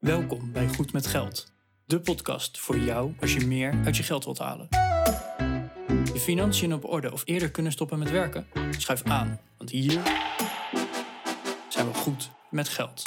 [0.00, 1.52] Welkom bij Goed met Geld,
[1.84, 4.66] de podcast voor jou als je meer uit je geld wilt halen.
[6.12, 8.46] Je financiën op orde of eerder kunnen stoppen met werken?
[8.70, 10.00] Schuif aan, want hier
[11.68, 13.02] zijn we goed met geld.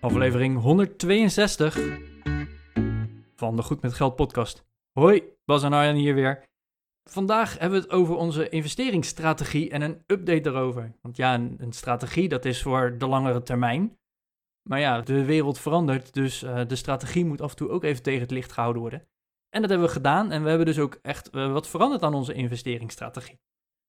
[0.00, 1.78] Aflevering 162
[3.36, 4.64] van de Goed met Geld podcast.
[4.92, 6.49] Hoi, Bas en Arjan hier weer.
[7.10, 10.92] Vandaag hebben we het over onze investeringsstrategie en een update daarover.
[11.02, 13.98] Want ja, een, strategie dat is voor de langere termijn.
[14.68, 18.02] Maar ja, de wereld verandert, dus uh, de strategie moet af en toe ook even
[18.02, 19.08] tegen het licht gehouden worden.
[19.48, 22.14] En dat hebben we gedaan en we hebben dus ook echt uh, wat veranderd aan
[22.14, 23.40] onze investeringsstrategie.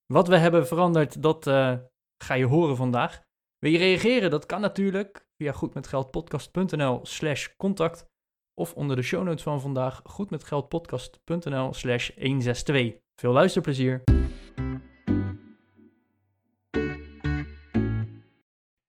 [0.05, 1.77] Wat we hebben veranderd, dat uh,
[2.23, 3.23] ga je horen vandaag.
[3.57, 4.31] Wil je reageren?
[4.31, 8.09] Dat kan natuurlijk via goedmetgeldpodcast.nl slash contact
[8.53, 12.99] of onder de show notes van vandaag goedmetgeldpodcast.nl slash 162.
[13.21, 14.03] Veel luisterplezier!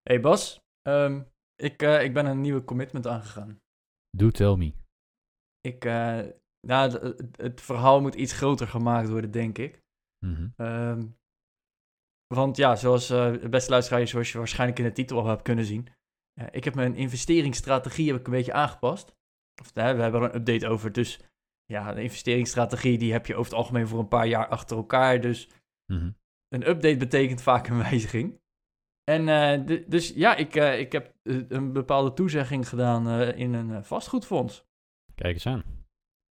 [0.02, 3.60] Hey Bas, um, ik, uh, ik ben een nieuwe commitment aangegaan.
[4.16, 4.72] Do tell me.
[5.60, 6.20] Ik, uh,
[6.66, 9.82] nou, het, het, verhaal moet iets groter gemaakt worden, denk ik.
[10.26, 10.66] Mm -hmm.
[10.66, 11.16] um,
[12.34, 15.64] want ja, zoals uh, beste luisteraars, zoals je waarschijnlijk in de titel al hebt kunnen
[15.64, 15.88] zien,
[16.50, 19.14] ik heb mijn investeringsstrategie heb ik een beetje aangepast.
[19.60, 20.92] Of, we hebben er een update over.
[20.92, 21.20] Dus
[21.72, 25.20] ja, de investeringsstrategie die heb je over het algemeen voor een paar jaar achter elkaar.
[25.20, 25.48] Dus
[25.86, 26.16] mm -hmm.
[26.48, 28.40] een update betekent vaak een wijziging.
[29.04, 33.84] En uh, dus ja, ik, uh, ik heb een bepaalde toezegging gedaan uh, in een
[33.84, 34.64] vastgoedfonds.
[35.14, 35.62] Kijk eens aan.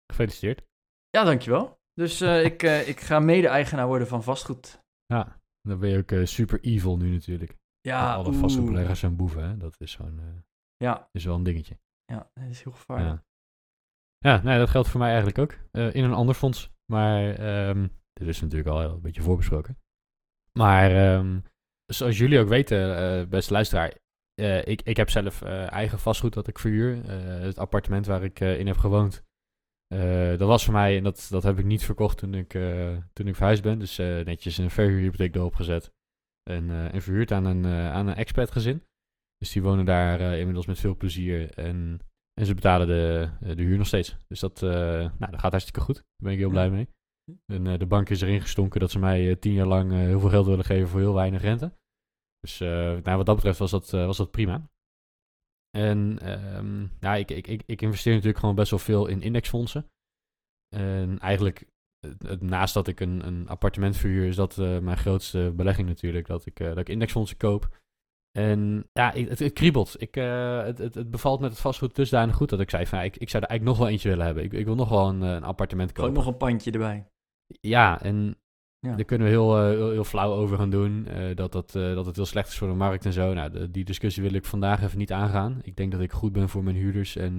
[0.06, 0.62] Gefeliciteerd.
[1.10, 1.80] Ja, dankjewel.
[1.94, 4.84] Dus ik, ik ga mede-eigenaar worden van vastgoed.
[5.06, 7.56] Ja, dan ben je ook super evil nu natuurlijk.
[7.80, 9.56] Ja, alle vastgoedbeleggers zijn boeven, hè?
[9.56, 10.44] Dat is zo'n.
[10.76, 11.08] ja.
[11.12, 11.78] Is wel een dingetje.
[12.04, 13.10] Ja, dat is heel gevaarlijk.
[13.10, 13.24] Ja,
[14.26, 15.52] ja nee, dat geldt voor mij eigenlijk ook.
[15.72, 16.70] Uh, in een ander fonds.
[16.92, 17.22] Maar
[17.68, 19.78] um, dit is natuurlijk al een beetje voorbesproken.
[20.52, 21.42] Maar um,
[21.86, 23.94] zoals jullie ook weten, uh, beste luisteraar,
[24.40, 27.10] uh, ik, ik heb zelf eigen vastgoed dat ik verhuur.
[27.42, 29.24] het appartement waar ik in heb gewoond,
[30.38, 32.48] dat was voor mij, en dat, dat heb ik niet verkocht toen ik,
[33.12, 33.78] toen ik verhuisd ben.
[33.78, 35.92] Dus netjes een verhuurhypotheek erop gezet.
[36.50, 38.82] En, en verhuurd aan een, aan een expat gezin.
[39.38, 41.50] Dus die wonen daar inmiddels met veel plezier.
[41.54, 42.00] En,
[42.40, 44.16] en ze betalen de, de huur nog steeds.
[44.28, 44.70] Dus dat, uh,
[45.18, 45.94] nou, dat gaat hartstikke goed.
[45.94, 46.88] Daar ben ik heel blij mee.
[47.52, 50.28] En uh, de bank is erin gestonken dat ze mij tien jaar lang heel veel
[50.28, 51.72] geld willen geven voor heel weinig rente.
[52.40, 54.70] Dus nou, wat dat betreft was dat, was dat prima.
[55.70, 59.90] En um, ja, ik, ik, ik, ik investeer natuurlijk gewoon best wel veel in indexfondsen.
[60.76, 61.66] En eigenlijk,
[62.38, 66.26] naast dat ik een, een appartement verhuur, is dat mijn grootste belegging natuurlijk.
[66.26, 67.78] Dat ik, dat ik indexfondsen koop.
[68.36, 69.94] En ja, het, het kriebelt.
[69.98, 73.00] Ik, uh, het, het, het, bevalt met het vastgoed dusdanig goed dat ik zei van...
[73.00, 74.44] ik, ik zou er eigenlijk nog wel eentje willen hebben.
[74.44, 76.04] Ik, ik wil nog wel een, een appartement kopen.
[76.04, 77.06] Gewoon nog een pandje erbij.
[77.60, 78.36] Ja, en
[78.78, 78.94] ja.
[78.94, 81.06] daar kunnen we heel, uh, heel, heel, flauw over gaan doen.
[81.08, 83.34] Uh, dat, dat, dat het heel slecht is voor de markt en zo.
[83.34, 85.58] Nou, de, die discussie wil ik vandaag even niet aangaan.
[85.62, 87.38] Ik denk dat ik goed ben voor mijn huurders en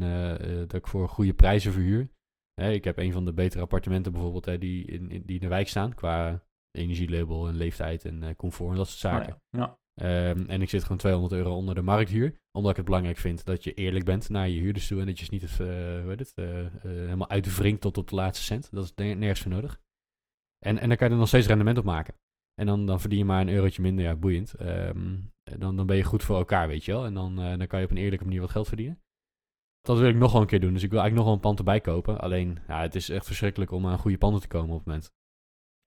[0.67, 2.09] dat ik voor goede prijzen verhuur.
[2.55, 5.47] ik heb een van de betere appartementen bijvoorbeeld hè, die, in, in, die in de
[5.47, 5.95] wijk staan...
[5.95, 9.33] qua energielabel en leeftijd en comfort en dat soort zaken.
[9.33, 9.59] Oh ja.
[9.59, 9.77] ja.
[10.01, 12.35] Um, en ik zit gewoon 200 euro onder de markthuur.
[12.51, 14.99] Omdat ik het belangrijk vind dat je eerlijk bent naar je huurders toe.
[14.99, 18.09] En dat je niet het, uh, hoe heet het, uh, uh, helemaal uitwringt tot op
[18.09, 18.69] de laatste cent.
[18.71, 19.79] Dat is nergens voor nodig.
[20.65, 22.13] En, en dan kan je er nog steeds rendement op maken.
[22.53, 24.61] En dan, dan verdien je maar een eurotje minder, ja, boeiend.
[24.61, 27.05] Um, dan, dan ben je goed voor elkaar, weet je wel.
[27.05, 29.01] En dan, dan kan je op een eerlijke manier wat geld verdienen.
[29.81, 30.73] Dat wil ik nog wel een keer doen.
[30.73, 32.19] Dus ik wil eigenlijk nog wel een pand erbij kopen.
[32.19, 35.11] Alleen, ja, het is echt verschrikkelijk om aan goede panden te komen op het moment.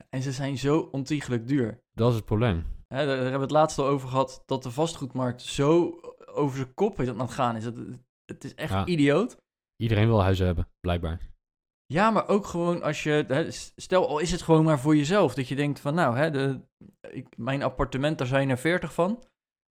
[0.08, 1.82] En ze zijn zo ontiegelijk duur.
[1.92, 2.64] Dat is het probleem.
[2.94, 6.74] Hè, daar hebben we het laatst al over gehad, dat de vastgoedmarkt zo over zijn
[6.74, 7.64] kop is aan het gaan is.
[7.64, 7.76] Het,
[8.24, 8.86] het is echt ja.
[8.86, 9.36] idioot.
[9.76, 11.28] Iedereen wil huizen hebben, blijkbaar.
[11.86, 15.34] Ja, maar ook gewoon als je, hè, stel al is het gewoon maar voor jezelf,
[15.34, 16.60] dat je denkt van nou, hè, de,
[17.00, 19.24] ik, mijn appartement, daar zijn er veertig van.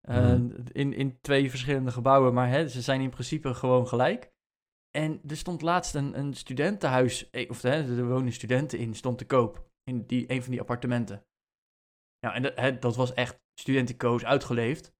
[0.09, 0.53] Uh, mm.
[0.71, 4.31] in, in twee verschillende gebouwen, maar hè, ze zijn in principe gewoon gelijk.
[4.91, 9.17] En er stond laatst een, een studentenhuis, eh, of hè, er wonen studenten in, stond
[9.17, 11.25] te koop in die, een van die appartementen.
[12.19, 14.93] Ja, en dat, hè, dat was echt studentico's uitgeleefd.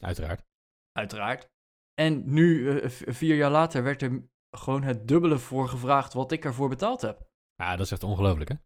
[0.00, 0.44] Uiteraard.
[0.92, 1.50] Uiteraard.
[1.94, 6.44] En nu, uh, vier jaar later, werd er gewoon het dubbele voor gevraagd wat ik
[6.44, 7.28] ervoor betaald heb.
[7.54, 8.56] Ja, dat is echt ongelooflijk, hè?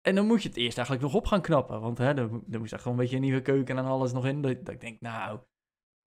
[0.00, 1.80] En dan moet je het eerst eigenlijk nog op gaan knappen.
[1.80, 4.26] Want hè, er, er moest echt gewoon een beetje een nieuwe keuken en alles nog
[4.26, 4.42] in.
[4.42, 5.40] Dat, dat ik denk, nou...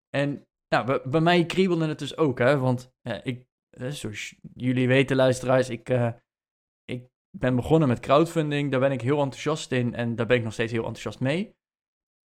[0.10, 2.58] En nou, bij, bij, mij kriebelde het dus ook, hè.
[2.58, 2.94] Want
[3.24, 6.24] ik, zoals jullie weten, luisteraars, ik, uh, ik
[7.40, 8.72] ben begonnen met crowdfunding.
[8.72, 11.56] Daar ben ik heel enthousiast in en daar ben ik nog steeds heel enthousiast mee.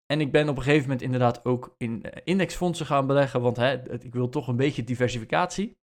[0.07, 3.93] En ik ben op een gegeven moment inderdaad ook in indexfondsen gaan beleggen, want hè,
[4.03, 5.79] ik wil toch een beetje diversificatie.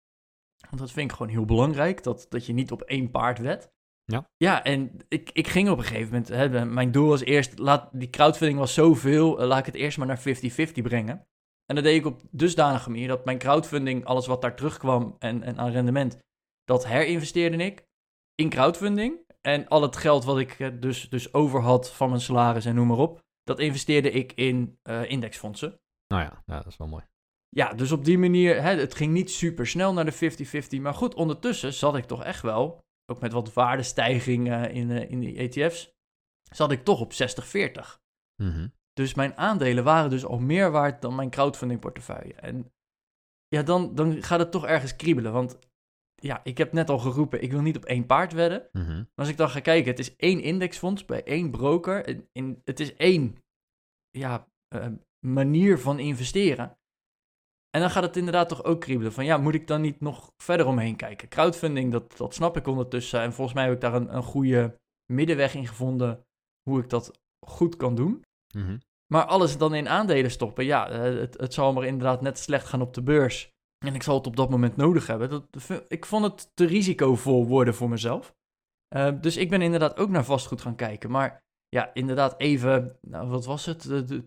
[0.68, 3.74] Want dat vind ik gewoon heel belangrijk, dat, dat je niet op één paard wet.
[4.04, 4.30] Ja.
[4.36, 7.88] Ja, en ik, ik ging op een gegeven moment, hè, mijn doel was eerst, laat,
[7.92, 11.26] die crowdfunding was zoveel, eh, laat ik het eerst maar naar 50-50 brengen.
[11.66, 15.42] En dat deed ik op dusdanige manier dat mijn crowdfunding, alles wat daar terugkwam en,
[15.42, 16.18] en aan rendement,
[16.64, 17.85] dat herinvesteerde ik
[18.36, 19.24] in crowdfunding.
[19.40, 22.74] En al het geld wat ik eh, dus, dus over had van mijn salaris en
[22.74, 25.80] noem maar op, dat investeerde ik in eh, indexfondsen.
[26.06, 27.04] Nou ja, ja, dat is wel mooi.
[27.48, 30.80] Ja, dus op die manier, hè, het ging niet super snel naar de 50-50.
[30.80, 35.20] Maar goed, ondertussen zat ik toch echt wel, ook met wat waardestijging in, uh, in
[35.20, 35.94] die ETF's,
[36.50, 37.98] zat ik toch op 60-40.
[38.42, 38.68] Mhm.
[38.92, 42.34] Dus mijn aandelen waren dus al meer waard dan mijn crowdfunding portefeuille.
[42.34, 42.72] En
[43.48, 45.32] ja, dan, dan gaat het toch ergens kriebelen.
[45.32, 45.58] Want
[46.16, 48.68] ja, ik heb net al geroepen, ik wil niet op één paard wedden.
[48.72, 48.96] Mhm.
[48.96, 52.08] Maar als ik dan ga kijken, het is één indexfonds bij één broker.
[52.08, 53.36] In, in, het is één
[54.10, 54.86] ja, uh,
[55.26, 56.78] manier van investeren.
[57.70, 59.12] En dan gaat het inderdaad toch ook kriebelen.
[59.12, 61.28] Van ja, moet ik dan niet nog verder omheen kijken?
[61.28, 63.20] Crowdfunding, dat, dat snap ik ondertussen.
[63.20, 64.78] En volgens mij heb ik daar een, een goede
[65.12, 66.26] middenweg in gevonden.
[66.62, 68.24] Hoe ik dat goed kan doen.
[68.54, 68.78] Mhm.
[69.12, 70.64] Maar alles dan in aandelen stoppen.
[70.64, 73.54] Ja, eh, het, het zal maar inderdaad net slecht gaan op de beurs.
[73.84, 75.30] En ik zal het op dat moment nodig hebben.
[75.30, 75.46] Dat,
[75.88, 78.34] ik vond het te risicovol worden voor mezelf.
[78.96, 81.10] Uh, dus ik ben inderdaad ook naar vastgoed gaan kijken.
[81.10, 83.82] Maar ja, inderdaad even, nou, wat was het?
[83.82, 84.24] De, de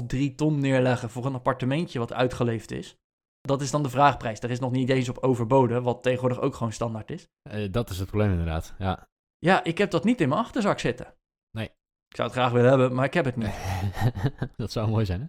[0.00, 2.96] 2,5, 3 ton neerleggen voor een appartementje wat uitgeleefd is.
[3.40, 4.40] Dat is dan de vraagprijs.
[4.40, 7.28] Daar is nog niet eens op overboden, wat tegenwoordig ook gewoon standaard is.
[7.52, 9.08] Uh, dat is het probleem inderdaad, ja.
[9.38, 11.14] Ja, ik heb dat niet in mijn achterzak zitten.
[11.50, 11.66] Nee.
[12.08, 13.54] Ik zou het graag willen hebben, maar ik heb het niet.
[14.56, 15.26] dat zou mooi zijn, hè?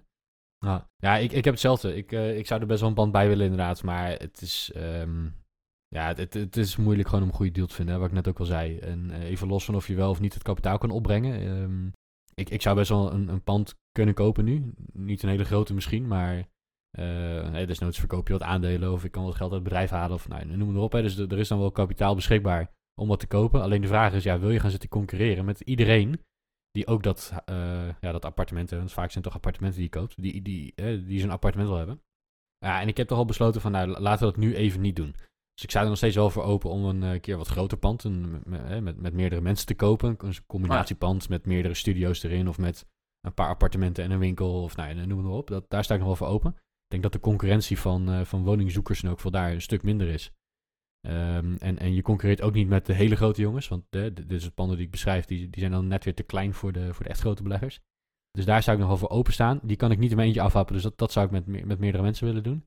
[0.63, 1.95] Nou, ja, ik, ik heb hetzelfde.
[1.95, 4.71] Ik, uh, ik zou er best wel een band bij willen inderdaad, maar het is...
[4.75, 5.41] Um,
[5.87, 8.27] ja, het, het, is moeilijk gewoon om een goede deal te vinden, wat ik net
[8.27, 8.77] ook al zei.
[8.77, 11.47] En uh, even los van of je wel of niet het kapitaal kan opbrengen.
[11.47, 11.93] Um,
[12.35, 14.73] ik, ik zou best wel een, een pand kunnen kopen nu.
[14.93, 16.37] Niet een hele grote misschien, maar
[16.99, 19.89] uh, nee, desnoods verkoop je wat aandelen of ik kan wat geld uit het bedrijf
[19.89, 20.91] halen of nou, noem het erop.
[20.91, 21.01] Hè.
[21.01, 22.71] Dus er is dan wel kapitaal beschikbaar
[23.01, 23.61] om wat te kopen.
[23.61, 26.21] Alleen de vraag is, ja, wil je gaan zitten concurreren met iedereen
[26.73, 29.99] die ook dat, uh, ja, dat appartementen, want vaak zijn het toch appartementen die je
[29.99, 32.01] koopt, die, die, uh, die zo'n appartement wil hebben.
[32.57, 34.95] Ja, en ik heb toch al besloten van, nou, laten we dat nu even niet
[34.95, 35.15] doen.
[35.53, 37.77] Dus ik sta er nog steeds wel voor open om een uh, keer wat groter
[37.77, 40.15] pand, een, met, met, meerdere mensen te kopen.
[40.17, 42.85] Een combinatiepand met meerdere studio's erin of met
[43.21, 45.47] een paar appartementen en een winkel of nou, noem het maar op.
[45.47, 46.51] Dat, daar sta ik nog wel voor open.
[46.55, 49.83] Ik denk dat de concurrentie van, uh, van woningzoekers en ook voor daar een stuk
[49.83, 50.31] minder is.
[51.07, 54.35] Um, en, en je concurreert ook niet met de hele grote jongens, want de, de,
[54.35, 56.93] het panden die ik beschrijf, die, die zijn dan net weer te klein voor de,
[56.93, 57.79] voor de echt grote beleggers.
[58.31, 59.59] Dus daar zou ik nog wel voor openstaan.
[59.63, 61.79] Die kan ik niet in eentje afhappen, dus dat, dat zou ik met, me, met
[61.79, 62.65] meerdere mensen willen doen.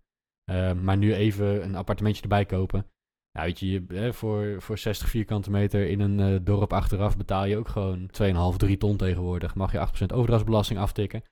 [0.51, 2.87] Uh, maar nu even een appartementje erbij kopen.
[3.33, 7.57] Nou, weet je, voor, voor 60 vierkante meter in een uh, dorp achteraf betaal je
[7.57, 8.11] ook gewoon
[8.53, 9.55] 2,5, 3 ton tegenwoordig.
[9.55, 11.23] Mag je 8% overdrachtsbelasting aftikken.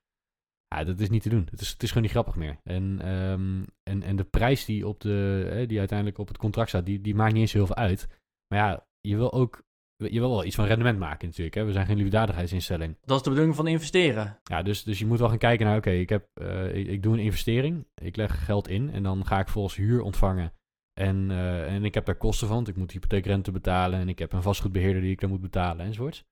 [0.74, 1.46] Ja, dat is niet te doen.
[1.50, 2.56] Het is, het is gewoon niet grappig meer.
[2.64, 6.68] En, um, en, en de prijs die, op de, hè, die uiteindelijk op het contract
[6.68, 8.08] staat, die, die maakt niet eens heel veel uit.
[8.48, 9.64] Maar ja, je wil ook
[9.96, 11.56] je wil wel iets van rendement maken natuurlijk.
[11.56, 11.64] Hè?
[11.64, 12.96] We zijn geen liefdadigheidsinstelling.
[13.00, 14.38] Dat is de bedoeling van investeren.
[14.44, 16.86] Ja, dus, dus je moet wel gaan kijken naar, oké, okay, ik, heb, uh, ik,
[16.86, 17.86] ik doe een investering.
[17.94, 20.52] Ik leg geld in en dan ga ik volgens huur ontvangen.
[21.00, 24.18] En, uh, en ik heb daar kosten van, want ik moet hypotheekrente betalen en ik
[24.18, 26.24] heb een vastgoedbeheerder die ik dan moet betalen enzovoorts.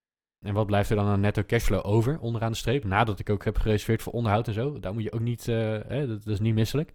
[0.42, 2.84] En wat blijft er dan aan netto cashflow over onderaan de streep?
[2.84, 4.78] Nadat ik ook heb gereserveerd voor onderhoud en zo.
[4.78, 5.56] Daar moet je ook niet, uh,
[5.86, 6.94] hè, dat, dat, is niet misselijk.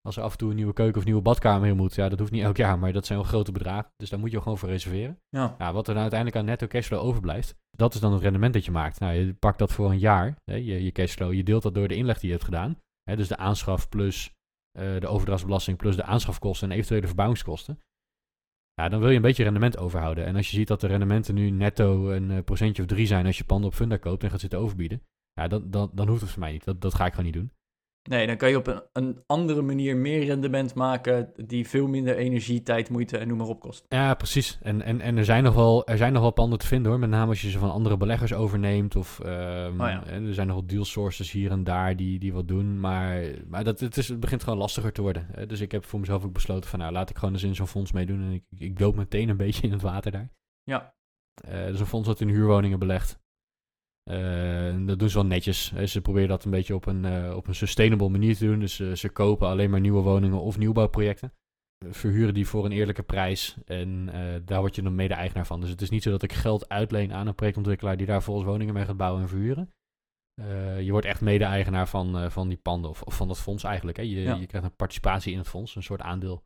[0.00, 2.18] Als er af en toe een nieuwe keuken of nieuwe badkamer in moet, ja, dat
[2.18, 3.90] hoeft niet elk jaar, maar dat zijn wel grote bedragen.
[3.96, 5.18] Dus daar moet je gewoon voor reserveren.
[5.28, 5.54] Ja.
[5.58, 8.64] ja wat er dan uiteindelijk aan netto cashflow overblijft, dat is dan het rendement dat
[8.64, 9.00] je maakt.
[9.00, 11.88] Nou, je pakt dat voor een jaar, hè, je, je cashflow, je deelt dat door
[11.88, 12.78] de inleg die je hebt gedaan.
[13.02, 14.34] Hè, dus de aanschaf plus
[14.78, 17.80] uh, de overdrachtsbelasting plus de aanschafkosten en eventuele verbouwingskosten.
[18.74, 20.24] Ja, dan wil je een beetje rendement overhouden.
[20.24, 23.26] En als je ziet dat de rendementen nu netto een uh, procentje of drie zijn
[23.26, 25.02] als je panden op Funda koopt en gaat zitten overbieden.
[25.32, 26.64] Ja, dan, dan, dan hoeft het voor mij niet.
[26.64, 27.52] Dat, dat ga ik gewoon niet doen.
[28.02, 32.16] Nee, dan kan je op een, een andere manier meer rendement maken die veel minder
[32.16, 33.84] energie, tijd, moeite en noem maar op kost.
[33.88, 34.58] Ja, precies.
[34.62, 37.00] En, en, en er, zijn nog wel, er zijn nog wel panden te vinden hoor.
[37.00, 38.96] Met name als je ze van andere beleggers overneemt.
[38.96, 40.04] Of um, oh ja.
[40.06, 42.80] er zijn nog wel deal sources hier en daar die, die wat doen.
[42.80, 45.48] Maar, maar dat, het, is, het begint gewoon lastiger te worden.
[45.48, 47.66] Dus ik heb voor mezelf ook besloten van nou laat ik gewoon eens in zo'n
[47.66, 48.20] fonds meedoen.
[48.20, 50.30] En ik, ik doop meteen een beetje in het water daar.
[50.62, 50.94] Ja.
[51.48, 53.21] Uh, dus een fonds dat in huurwoningen belegt.
[54.10, 55.72] Uh, dat doen ze wel netjes.
[55.72, 58.60] Ze proberen dat een beetje op een, uh, op een sustainable manier te doen.
[58.60, 61.32] Dus uh, ze kopen alleen maar nieuwe woningen of nieuwbouwprojecten.
[61.90, 63.56] Verhuren die voor een eerlijke prijs.
[63.64, 64.10] En
[64.44, 65.60] daar word je dan mede-eigenaar van.
[65.60, 68.46] Dus het is niet zo dat ik geld uitleen aan een projectontwikkelaar die daar volgens
[68.46, 69.70] woningen mee gaat bouwen en verhuren.
[70.84, 73.96] je wordt echt mede-eigenaar van, van die panden of, of, van dat fonds eigenlijk.
[73.96, 74.02] Hè.
[74.02, 74.34] Je, Ja.
[74.34, 76.42] je krijgt een participatie in het fonds, een soort aandeel.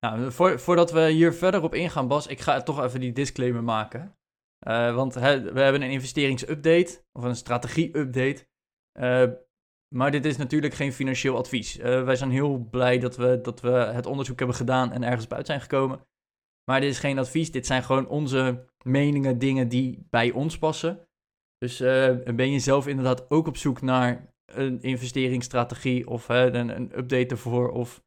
[0.00, 3.64] Nou, voor, voordat we hier verder op ingaan, Bas, ik ga toch even die disclaimer
[3.64, 4.17] maken.
[4.66, 5.20] Uh, want we
[5.60, 8.46] hebben een investeringsupdate of een strategie-update.
[9.00, 9.24] Uh,
[9.94, 11.78] maar dit is natuurlijk geen financieel advies.
[11.78, 15.26] Uh, wij zijn heel blij dat we, dat we het onderzoek hebben gedaan en ergens
[15.26, 16.06] buiten zijn gekomen.
[16.70, 21.08] Maar dit is geen advies, dit zijn gewoon onze meningen, dingen die bij ons passen.
[21.58, 26.98] Dus eh, ben je zelf inderdaad ook op zoek naar een investeringsstrategie of een, een
[26.98, 28.02] update ervoor of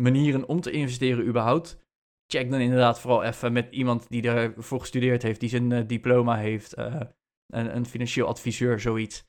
[0.00, 1.83] manieren om te investeren überhaupt?
[2.26, 6.36] Check dan inderdaad vooral even met iemand die ervoor gestudeerd heeft, die zijn eh, diploma
[6.36, 7.00] heeft, uh,
[7.46, 9.24] een, een financieel adviseur, zoiets.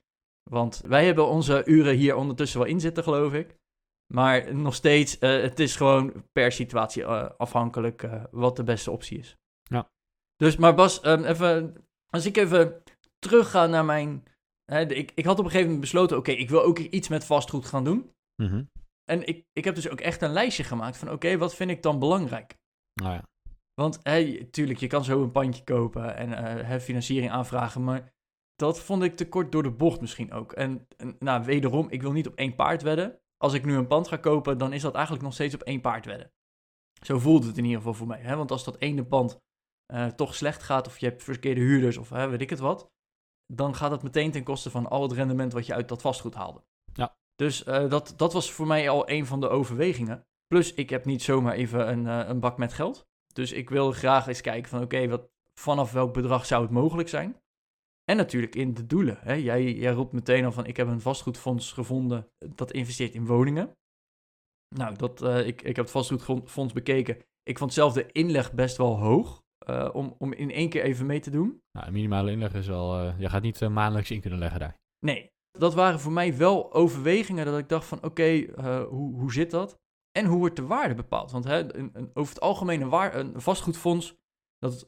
[0.50, 3.58] Want wij hebben onze uren hier ondertussen wel in zitten, geloof ik.
[4.14, 8.92] Maar nog steeds, uh, het is gewoon per situatie uh, afhankelijk uh, wat de beste
[8.92, 9.38] optie is.
[9.64, 9.90] Ja.
[10.36, 11.76] Dus, maar Bas, um, even,
[12.10, 12.84] als ik even
[13.20, 14.24] terugga naar mijn...
[14.72, 17.08] Hè, ik, ik had op een gegeven moment besloten, oké, okay, ik wil ook iets
[17.08, 18.12] met vastgoed gaan doen.
[18.36, 18.70] Mm -hmm.
[19.04, 21.70] En ik, ik heb dus ook echt een lijstje gemaakt van, oké, okay, wat vind
[21.70, 22.58] ik dan belangrijk?
[23.02, 23.24] Nou ja.
[23.74, 26.30] Want, hè, tuurlijk, je kan zo een pandje kopen en
[26.66, 28.14] hè, financiering aanvragen, maar
[28.56, 30.52] dat vond ik te kort door de bocht misschien ook.
[30.54, 33.88] En, en nou, wederom, ik wil niet op één paard wedden als ik nu een
[33.88, 36.32] pand ga kopen, dan is dat eigenlijk nog steeds op één paard wedden.
[37.02, 38.20] Zo voelt het in ieder geval voor mij.
[38.20, 38.36] Hè?
[38.36, 39.40] Want als dat ene pand
[39.94, 42.92] uh, toch slecht gaat, of je hebt verkeerde huurders, of weet ik het wat,
[43.54, 46.34] dan gaat dat meteen ten koste van al het rendement wat je uit dat vastgoed
[46.34, 46.64] haalde.
[46.94, 47.18] Ja.
[47.36, 50.26] Dus uh, dat, dat was voor mij al een van de overwegingen.
[50.48, 53.08] Plus, ik heb niet zomaar even een, uh, een bak met geld.
[53.34, 57.10] Dus ik wil graag eens kijken van, oké, wat vanaf welk bedrag zou het mogelijk
[57.10, 57.40] zijn?
[58.04, 59.18] En natuurlijk in de doelen.
[59.20, 59.34] Hè.
[59.34, 63.78] Jij, jij roept meteen al van, ik heb een vastgoedfonds gevonden dat investeert in woningen.
[64.76, 67.18] Nou, dat, uh, ik, ik heb het vastgoedfonds bekeken.
[67.44, 71.06] Ik vond zelf de inleg best wel hoog uh, om, om in één keer even
[71.06, 71.62] mee te doen.
[71.72, 74.78] Nou, minimale inleg is al, uh, je gaat niet maandelijks in kunnen leggen daar.
[75.00, 78.50] Nee, dat waren voor mij wel overwegingen dat ik dacht van, oké, okay,
[78.84, 79.80] hoe, hoe zit dat?
[80.18, 81.32] En hoe wordt de waarde bepaald?
[81.32, 84.16] Want hè, een, een, over het algemeen een, waar, een vastgoedfonds,
[84.58, 84.86] dat,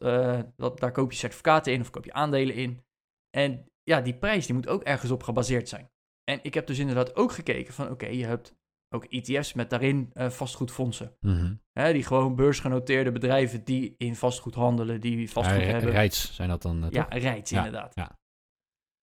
[0.56, 2.86] dat, daar koop je certificaten in of koop je aandelen in.
[3.30, 5.90] En ja, die prijs die moet ook ergens op gebaseerd zijn.
[6.24, 8.56] En ik heb dus inderdaad ook gekeken van oké, okay, je hebt
[8.90, 11.18] ook ETF's met daarin uh, vastgoedfondsen.
[11.20, 11.62] Mm -hmm.
[11.72, 15.92] Hè, die gewoon beursgenoteerde bedrijven die in vastgoed handelen, die vastgoed ja, hebben.
[15.92, 16.84] Rijts zijn dat dan?
[16.84, 17.96] Uh, ja, Rijts ja, inderdaad.
[17.96, 18.20] Ja.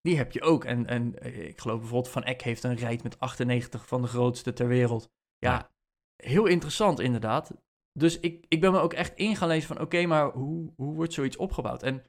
[0.00, 0.64] Die heb je ook.
[0.64, 4.52] En, en ik geloof bijvoorbeeld Van Eck heeft een Rijt met 98 van de grootste
[4.52, 5.10] ter wereld.
[5.38, 5.73] Ja.
[6.16, 7.52] Heel interessant inderdaad.
[7.99, 10.94] Dus ik, ik ben me ook echt in gaan lezen van oké, maar hoe, hoe
[10.94, 11.83] wordt zoiets opgebouwd?
[11.83, 12.04] En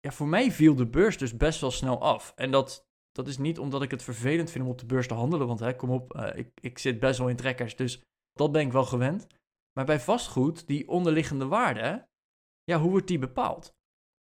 [0.00, 2.32] ja, voor mij viel de beurs dus best wel snel af.
[2.36, 5.14] En dat, dat is niet omdat ik het vervelend vind om op de beurs te
[5.14, 5.46] handelen.
[5.46, 7.76] Want hè, kom op, uh, ik, ik zit best wel in trekkers.
[7.76, 9.26] Dus dat ben ik wel gewend.
[9.72, 12.08] Maar bij vastgoed, die onderliggende waarde,
[12.64, 13.74] ja, hoe wordt die bepaald?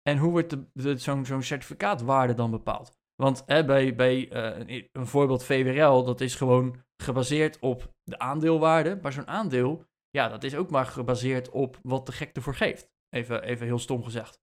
[0.02, 0.58] En hoe wordt
[1.02, 2.92] zo'n zo'n certificaatwaarde dan bepaald?
[3.16, 4.32] Want hè, bij, bij
[4.68, 9.00] uh, een voorbeeld VWRL, dat is gewoon gebaseerd op de aandeelwaarde.
[9.02, 12.90] Maar zo'n aandeel, ja, dat is ook maar gebaseerd op wat de gek ervoor geeft.
[13.10, 14.42] Even, even heel stom gezegd.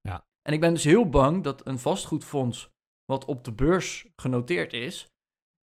[0.00, 0.26] Ja.
[0.42, 2.70] En ik ben dus heel bang dat een vastgoedfonds
[3.04, 5.10] wat op de beurs genoteerd is,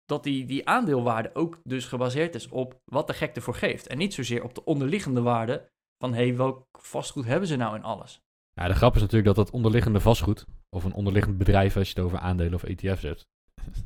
[0.06, 3.88] dat die, die aandeelwaarde ook dus gebaseerd is op wat de gek ervoor geeft.
[3.88, 7.76] En niet zozeer op de onderliggende waarde van hé, hey, welk vastgoed hebben ze nou
[7.76, 8.22] in alles.
[8.54, 11.94] Ja, de grap is natuurlijk dat dat onderliggende vastgoed, of een onderliggend bedrijf als je
[11.96, 13.28] het over aandelen of ETF's hebt,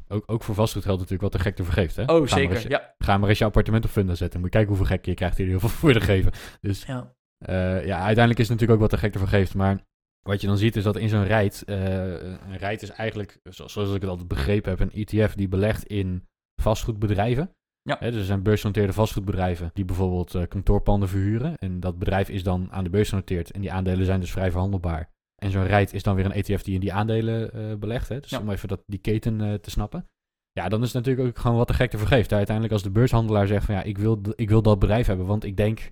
[0.08, 1.96] ook, ook voor vastgoed geldt natuurlijk wat de gek ervoor geeft.
[1.96, 2.04] Hè?
[2.04, 2.94] Oh, ga zeker, maar eens, ja.
[2.98, 4.40] Ga maar eens je appartement op funda zetten.
[4.40, 6.32] Moet je kijken hoeveel gek je krijgt die er heel veel voor te geven.
[6.62, 7.14] Dus ja.
[7.50, 9.56] Uh, ja, uiteindelijk is het natuurlijk ook wat de gek ervoor geeft.
[9.56, 9.80] Maar
[10.22, 13.96] wat je dan ziet is dat in zo'n rijt, uh, een rijt is eigenlijk, zoals
[13.96, 16.28] ik het altijd begrepen heb, een ETF die belegt in
[16.62, 17.52] vastgoedbedrijven.
[17.82, 17.98] Ja.
[18.00, 21.58] Hè, dus er zijn beursgenoteerde vastgoedbedrijven die bijvoorbeeld uh, kantoorpanden verhuren.
[21.58, 24.52] En dat bedrijf is dan aan de beurs genoteerd en die aandelen zijn dus vrij
[24.52, 25.10] verhandelbaar.
[25.44, 28.10] En zo'n rijt is dan weer een ETF die in die aandelen uh, belegt.
[28.10, 28.20] Hè?
[28.20, 28.40] Dus Ja.
[28.40, 30.08] om even dat, die keten uh, te snappen.
[30.52, 32.34] Ja, dan is het natuurlijk ook gewoon wat de gek ervoor geeft.
[32.34, 35.44] Uiteindelijk als de beurshandelaar zegt van ja, ik wil, ik wil dat bedrijf hebben, want
[35.44, 35.92] ik denk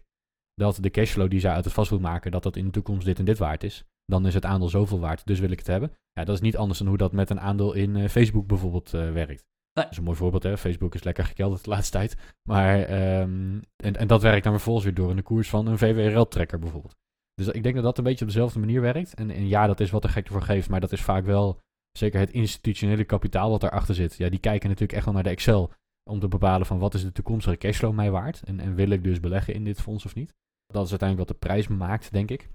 [0.54, 3.20] dat de cashflow die zij uit het vastgoed maken, dat dat in de toekomst dit
[3.20, 3.84] en dit waard is.
[4.06, 5.92] Dan is het aandeel zoveel waard, dus wil ik het hebben.
[6.14, 8.90] Ja, dat is niet anders dan hoe dat met een aandeel in uh, Facebook bijvoorbeeld
[8.90, 9.46] werkt.
[9.74, 9.84] Nee.
[9.86, 10.58] Dat is een mooi voorbeeld, hè.
[10.58, 12.16] Facebook is lekker gekelderd de laatste tijd.
[12.50, 12.80] Maar,
[13.22, 16.60] um, en, en dat werkt dan vervolgens weer door in de koers van een VWRL-trekker
[16.60, 16.96] bijvoorbeeld.
[17.34, 19.14] Dus ik denk dat dat een beetje op dezelfde manier werkt.
[19.14, 21.60] En, en ja, dat is wat de gek ervoor geeft, maar dat is vaak wel
[21.98, 24.18] zeker het institutionele kapitaal wat daarachter zit.
[24.18, 25.74] Ja, die kijken natuurlijk echt wel naar de Excel
[26.10, 28.42] om te bepalen van wat is de toekomstige cashflow mij waard.
[28.44, 30.34] En, en wil ik dus beleggen in dit fonds of niet.
[30.66, 32.50] Dat is uiteindelijk wat de prijs maakt, denk ik.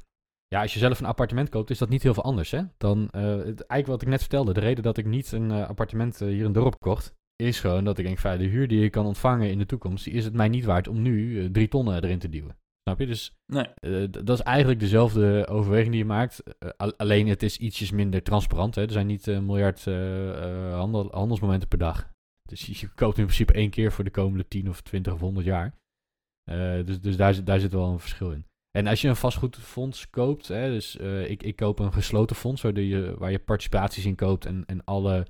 [0.49, 2.51] Ja, als je zelf een appartement koopt, is dat niet heel veel anders.
[2.51, 2.63] Hè?
[2.77, 6.21] Dan, het, eigenlijk wat ik net vertelde, de reden dat ik niet een uh, appartement
[6.21, 9.07] uh, hier in dorp kocht, is gewoon dat ik denk, de huur die je kan
[9.07, 12.29] ontvangen in de toekomst, is het mij niet waard om nu drie tonnen erin te
[12.29, 12.57] duwen.
[12.89, 13.07] Snap je?
[13.07, 14.11] Dus nee.
[14.11, 16.43] dat is eigenlijk dezelfde overweging die je maakt.
[16.97, 18.75] alleen het is ietsjes minder transparant.
[18.75, 18.83] Hè?
[18.83, 19.85] Er zijn niet een miljard
[20.73, 22.11] handel, handelsmomenten per dag.
[22.43, 25.47] Dus je koopt in principe één keer voor de komende 10 of 20 of 100
[25.47, 25.75] jaar.
[26.85, 28.47] dus dus daar, daar zit wel een verschil in.
[28.77, 32.63] En als je een vastgoedfonds koopt, hè, dus uh, ik, ik koop een gesloten fonds
[32.63, 35.27] waar je, waar je participaties in koopt en, en alle,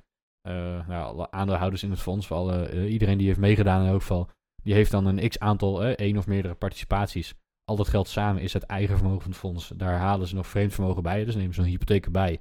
[0.48, 4.00] uh, nou, alle aandeelhouders in het fonds, alle, uh, iedereen die heeft meegedaan in elk
[4.00, 4.30] geval,
[4.62, 7.34] die heeft dan een x aantal, één of meerdere participaties
[7.70, 9.72] al dat geld samen is het eigen vermogen van het fonds.
[9.76, 12.40] Daar halen ze nog vreemd vermogen bij, dus nemen ze een hypotheek erbij.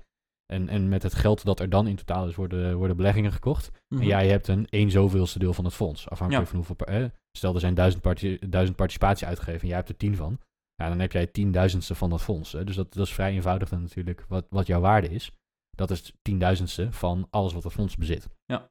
[0.54, 3.72] En, en met het geld dat er dan in totaal is, worden, worden beleggingen gekocht.
[3.88, 4.02] Mhm.
[4.02, 6.10] En jij hebt een 1 zoveelste deel van het fonds.
[6.10, 6.52] Afhankelijk Ja.
[6.58, 6.86] van hoeveel...
[6.88, 7.06] eh,
[7.38, 10.40] stel, er zijn duizend, parti- duizend participatie uitgegeven en jij hebt er 10 van.
[10.76, 12.52] Ja, dan heb jij tienduizendste van dat fonds.
[12.52, 12.64] Hè.
[12.64, 15.32] Dus dat, dat is vrij eenvoudig dan natuurlijk wat, wat jouw waarde is.
[15.70, 18.28] Dat is tienduizendste van alles wat het fonds bezit.
[18.46, 18.70] Ja.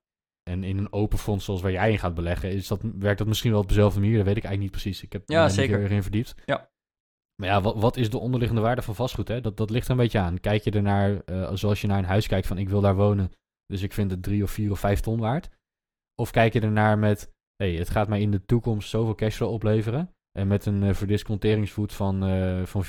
[0.50, 3.26] En in een open fonds zoals waar jij in gaat beleggen, is dat, werkt dat
[3.26, 4.16] misschien wel op dezelfde manier.
[4.16, 5.02] Dat weet ik eigenlijk niet precies.
[5.04, 5.74] Ik heb Ja, zeker.
[5.74, 6.34] heel erg in verdiept.
[6.44, 6.70] Ja.
[7.40, 9.28] Maar ja, wat, wat is de onderliggende waarde van vastgoed?
[9.28, 9.40] Hè?
[9.40, 10.40] Dat, dat ligt er een beetje aan.
[10.40, 13.30] Kijk je ernaar, eh zoals je naar een huis kijkt van ik wil daar wonen,
[13.66, 15.48] dus ik vind het drie of vier of vijf ton waard.
[16.20, 20.14] Of kijk je ernaar met, hey, het gaat mij in de toekomst zoveel cashflow opleveren.
[20.38, 22.88] En met een eh verdisconteringsvoet van, eh van 4%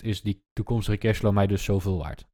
[0.00, 2.26] is die toekomstige cashflow mij dus zoveel waard.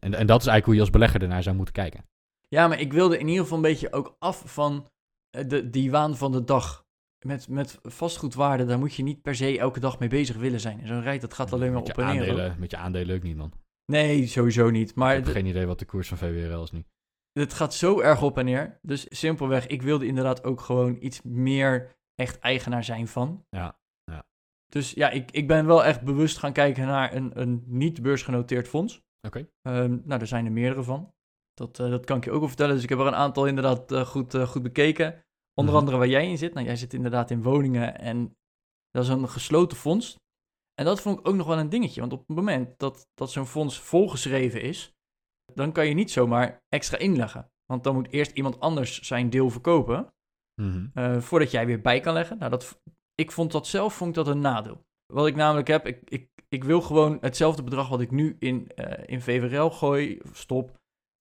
[0.00, 2.04] En, en dat is eigenlijk hoe je als belegger ernaar zou moeten kijken.
[2.48, 4.88] Ja, maar ik wilde in ieder geval een beetje ook af van
[5.30, 6.86] eh, de, die waan van de dag.
[7.26, 10.86] Met, met vastgoedwaarde, daar moet je niet per se elke dag mee bezig willen zijn.
[10.86, 12.56] Zo'n rij, dat gaat alleen maar op en neer.
[12.58, 13.52] Met je aandelen ook niet, man.
[13.92, 14.94] Nee, sowieso niet.
[14.94, 16.84] Maar ik heb geen idee wat de koers van VWRL is nu.
[17.32, 18.78] het gaat zo erg op en neer.
[18.82, 23.44] Dus simpelweg, ik wilde inderdaad ook gewoon iets meer echt eigenaar zijn van.
[23.50, 24.26] Ja, ja.
[24.66, 28.68] Dus ja, ik, ik ben wel echt bewust gaan kijken naar een, een niet beursgenoteerd
[28.68, 29.02] fonds.
[29.26, 29.48] Oké.
[29.62, 31.14] Ehm, nou, er zijn er meerdere van.
[31.58, 32.74] Dat, eh, dat kan ik je ook wel vertellen.
[32.74, 35.24] Dus ik heb er een aantal inderdaad eh, goed, eh, goed bekeken.
[35.54, 35.82] Onder Mhm.
[35.82, 36.54] andere waar jij in zit.
[36.54, 38.36] Nou, jij zit inderdaad in woningen en
[38.90, 40.16] dat is een gesloten fonds.
[40.74, 42.00] En dat vond ik ook nog wel een dingetje.
[42.00, 44.92] Want op het moment dat, dat zo'n fonds volgeschreven is,
[45.54, 47.50] dan kan je niet zomaar extra inleggen.
[47.64, 50.12] Want dan moet eerst iemand anders zijn deel verkopen,
[50.60, 51.20] Mhm.
[51.20, 52.38] voordat jij weer bij kan leggen.
[52.38, 52.80] Nou, dat,
[53.14, 54.86] ik vond dat zelf vond ik dat een nadeel.
[55.12, 58.68] Wat ik namelijk heb, ik, ik, ik wil gewoon hetzelfde bedrag wat ik nu in,
[58.68, 60.77] eh, in VVRL gooi, stop,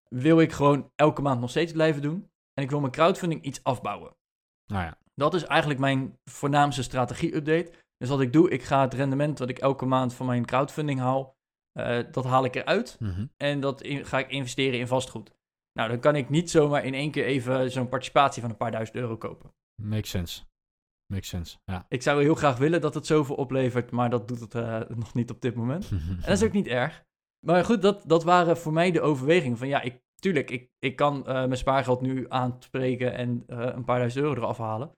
[0.09, 2.29] wil ik gewoon elke maand nog steeds blijven doen.
[2.53, 4.15] En ik wil mijn crowdfunding iets afbouwen.
[4.65, 4.97] Nou ja.
[5.15, 7.71] Dat is eigenlijk mijn voornaamste strategie-update.
[7.97, 10.99] Dus wat ik doe, ik ga het rendement wat ik elke maand van mijn crowdfunding
[10.99, 11.35] haal,
[11.71, 12.95] eh, dat haal ik eruit.
[12.99, 13.25] Mhm.
[13.37, 15.35] En dat in- ga ik investeren in vastgoed.
[15.73, 18.71] Nou, dan kan ik niet zomaar in één keer even zo'n participatie van een paar
[18.71, 19.53] duizend euro kopen.
[19.81, 20.41] Makes sense.
[21.13, 21.85] Makes sense, ja.
[21.89, 25.13] Ik zou heel graag willen dat het zoveel oplevert, maar dat doet het eh, nog
[25.13, 25.89] niet op dit moment.
[25.91, 27.03] En dat is ook niet erg.
[27.45, 30.95] Maar goed, dat, dat waren voor mij de overwegingen van ja, ik, tuurlijk, ik, ik
[30.95, 34.91] kan eh, mijn spaargeld nu aanspreken en eh, een paar duizend euro eraf halen.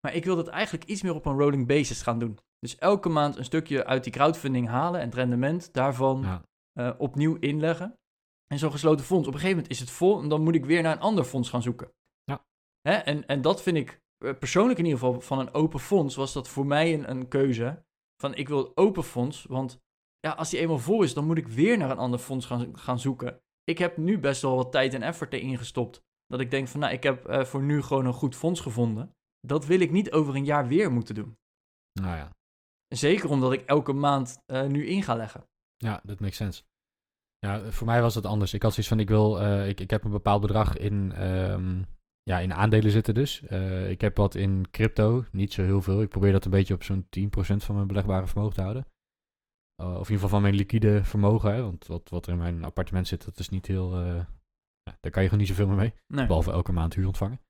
[0.00, 2.38] Maar ik wil dat eigenlijk iets meer op een rolling basis gaan doen.
[2.58, 6.42] Dus elke maand een stukje uit die crowdfunding halen en het rendement daarvan Ja.
[6.72, 7.98] eh, opnieuw inleggen.
[8.46, 10.64] En zo'n gesloten fonds, op een gegeven moment is het vol en dan moet ik
[10.64, 11.92] weer naar een ander fonds gaan zoeken.
[12.24, 12.44] Ja.
[12.80, 12.92] Hè?
[12.94, 14.00] En, en dat vind ik
[14.38, 17.84] persoonlijk in ieder geval van een open fonds, was dat voor mij een, een keuze.
[18.20, 19.80] Van ik wil open fonds, want
[20.26, 22.78] ja, als die eenmaal vol is, dan moet ik weer naar een ander fonds gaan,
[22.78, 23.40] gaan zoeken.
[23.64, 26.02] Ik heb nu best wel wat tijd en effort erin gestopt.
[26.26, 29.14] Dat ik denk van, nou, ik heb eh, voor nu gewoon een goed fonds gevonden.
[29.40, 31.36] Dat wil ik niet over een jaar weer moeten doen.
[31.92, 32.30] Nou ja.
[32.88, 35.46] Zeker omdat ik elke maand eh, nu in ga leggen.
[35.76, 36.62] Ja, dat makes sense.
[37.38, 38.54] Ja, voor mij was het anders.
[38.54, 41.82] Ik had zoiets van, ik wil, eh, ik, ik heb een bepaald bedrag in, ehm,
[42.22, 43.40] ja, in aandelen zitten dus.
[43.88, 46.02] Ik heb wat in crypto, niet zo heel veel.
[46.02, 48.86] Ik probeer dat een beetje op zo'n 10% van mijn belegbare vermogen te houden.
[49.76, 52.38] Eh, of in ieder geval van mijn liquide vermogen, hè, want wat, wat er in
[52.38, 54.24] mijn appartement zit, dat is niet heel, eh,
[55.00, 55.94] daar kan je gewoon niet zoveel meer mee.
[56.06, 56.26] Nee.
[56.26, 57.40] Behalve elke maand huur ontvangen.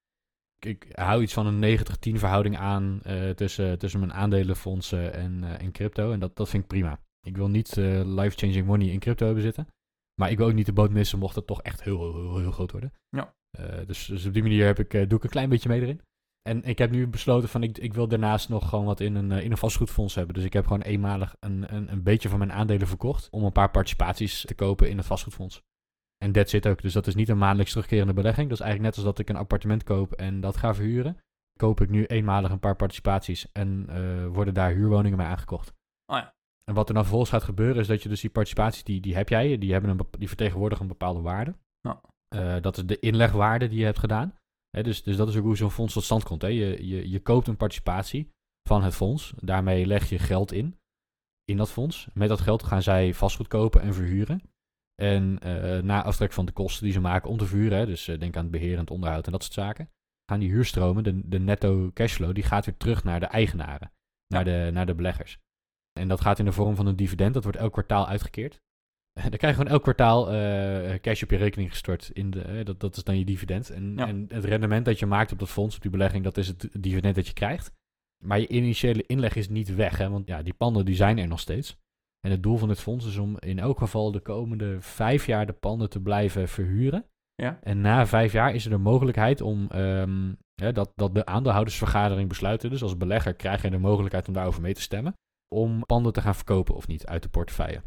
[0.59, 5.59] Ik, ik hou iets van een 90-10 verhouding aan eh, tussen, tussen mijn aandelenfondsen en,
[5.59, 6.13] en crypto.
[6.13, 7.01] En dat, dat vind ik prima.
[7.21, 9.69] Ik wil niet life-changing money in crypto hebben zitten.
[10.15, 12.39] Maar ik wil ook niet de boot missen mocht het toch echt heel, heel, heel,
[12.39, 12.93] heel groot worden.
[13.09, 13.35] Ja.
[13.87, 16.01] Dus, dus op die manier heb ik, doe ik een klein beetje mee erin.
[16.47, 19.33] En ik heb nu besloten van ik, ik wil daarnaast nog gewoon wat in een,
[19.33, 20.35] eh, in een vastgoedfonds hebben.
[20.35, 23.29] Dus ik heb gewoon eenmalig een, een, een beetje van mijn aandelen verkocht.
[23.31, 25.63] Om een paar participaties te kopen in het vastgoedfonds.
[26.19, 26.83] En dat zit ook.
[26.83, 28.49] Dus dat is niet een maandelijks terugkerende belegging.
[28.49, 31.19] Dat is eigenlijk net als dat ik een appartement koop en dat ga verhuren.
[31.59, 35.73] Koop ik nu eenmalig een paar participaties en eh, worden daar huurwoningen mee aangekocht.
[36.13, 36.35] Oh ja.
[36.65, 39.17] En wat er dan vervolgens gaat gebeuren is dat je dus die participaties, die, die
[39.17, 41.55] heb jij, die, hebben een, die vertegenwoordigen een bepaalde waarde.
[42.29, 44.35] Eh, dat is de inlegwaarde die je hebt gedaan.
[44.83, 46.43] Dus, dus dat is ook hoe zo'n fonds tot stand komt.
[46.43, 46.49] Hè.
[46.49, 48.31] Je, je, je koopt een participatie
[48.69, 49.33] van het fonds.
[49.37, 50.79] Daarmee leg je geld in,
[51.45, 52.09] in dat fonds.
[52.15, 54.41] Met dat geld gaan zij vastgoed kopen en verhuren.
[55.03, 58.09] En eh, na aftrek van de kosten die ze maken om te verhuren, hè, dus
[58.09, 59.91] eh, denk aan het beheer en het onderhoud en dat soort zaken,
[60.31, 63.93] gaan die huurstromen, de, de netto cashflow, die gaat weer terug naar de eigenaren,
[64.27, 65.39] naar, de, naar de beleggers.
[65.93, 68.61] En dat gaat in de vorm van een dividend, dat wordt elk kwartaal uitgekeerd.
[69.31, 72.11] Dan krijg je gewoon elk kwartaal eh, cash op je rekening gestort.
[72.13, 73.71] In de, eh, dat, dat is dan je dividend.
[73.71, 74.07] En, Ja.
[74.07, 76.69] en het rendement dat je maakt op dat fonds, op die belegging, dat is het
[76.81, 77.73] dividend dat je krijgt.
[78.25, 81.29] Maar je initiële inleg is niet weg, hè, want ja, die panden die zijn er
[81.29, 81.77] nog steeds.
[82.21, 85.47] En het doel van dit fonds is om in elk geval de komende vijf jaar
[85.47, 87.05] de panden te blijven verhuren.
[87.35, 87.59] Ja.
[87.63, 92.29] En na vijf jaar is er de mogelijkheid om ehm, hè, dat, dat de aandeelhoudersvergadering
[92.29, 92.71] besluiten.
[92.71, 95.15] Dus als belegger krijg je de mogelijkheid om daarover mee te stemmen.
[95.55, 97.83] om panden te gaan verkopen of niet uit de portefeuille.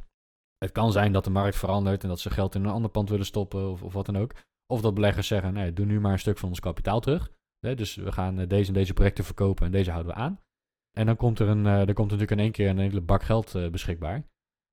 [0.60, 3.10] Het kan zijn dat de markt verandert en dat ze geld in een ander pand
[3.10, 4.34] willen stoppen of, of wat dan ook.
[4.74, 7.32] Of dat beleggers zeggen, nee, doe nu maar een stuk van ons kapitaal terug.
[7.60, 10.40] dus we gaan deze en deze projecten verkopen en deze houden we aan.
[10.98, 13.72] En dan komt er, een, er komt natuurlijk in één keer een hele bak geld
[13.72, 14.24] beschikbaar.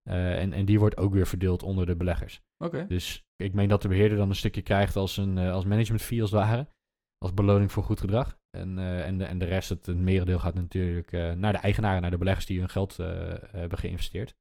[0.09, 2.40] en, en die wordt ook weer verdeeld onder de beleggers.
[2.64, 2.87] Oké.
[2.87, 6.20] Dus ik meen dat de beheerder dan een stukje krijgt als, een, als management fee
[6.20, 6.68] als het ware.
[7.18, 8.38] Als beloning voor goed gedrag.
[8.51, 12.11] En, en, de, en de rest, het, het merendeel gaat natuurlijk naar de eigenaren, naar
[12.11, 14.35] de beleggers die hun geld hebben geïnvesteerd.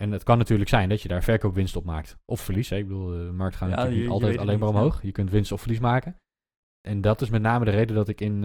[0.00, 2.16] En het kan natuurlijk zijn dat je daar verkoopwinst op maakt.
[2.24, 2.68] Of verlies.
[2.68, 2.76] Hè?
[2.76, 5.02] Ik bedoel, de markt gaat ja, natuurlijk je, niet altijd alleen maar omhoog.
[5.02, 6.16] Je kunt winst of verlies maken.
[6.88, 8.44] En dat is met name de reden dat ik in,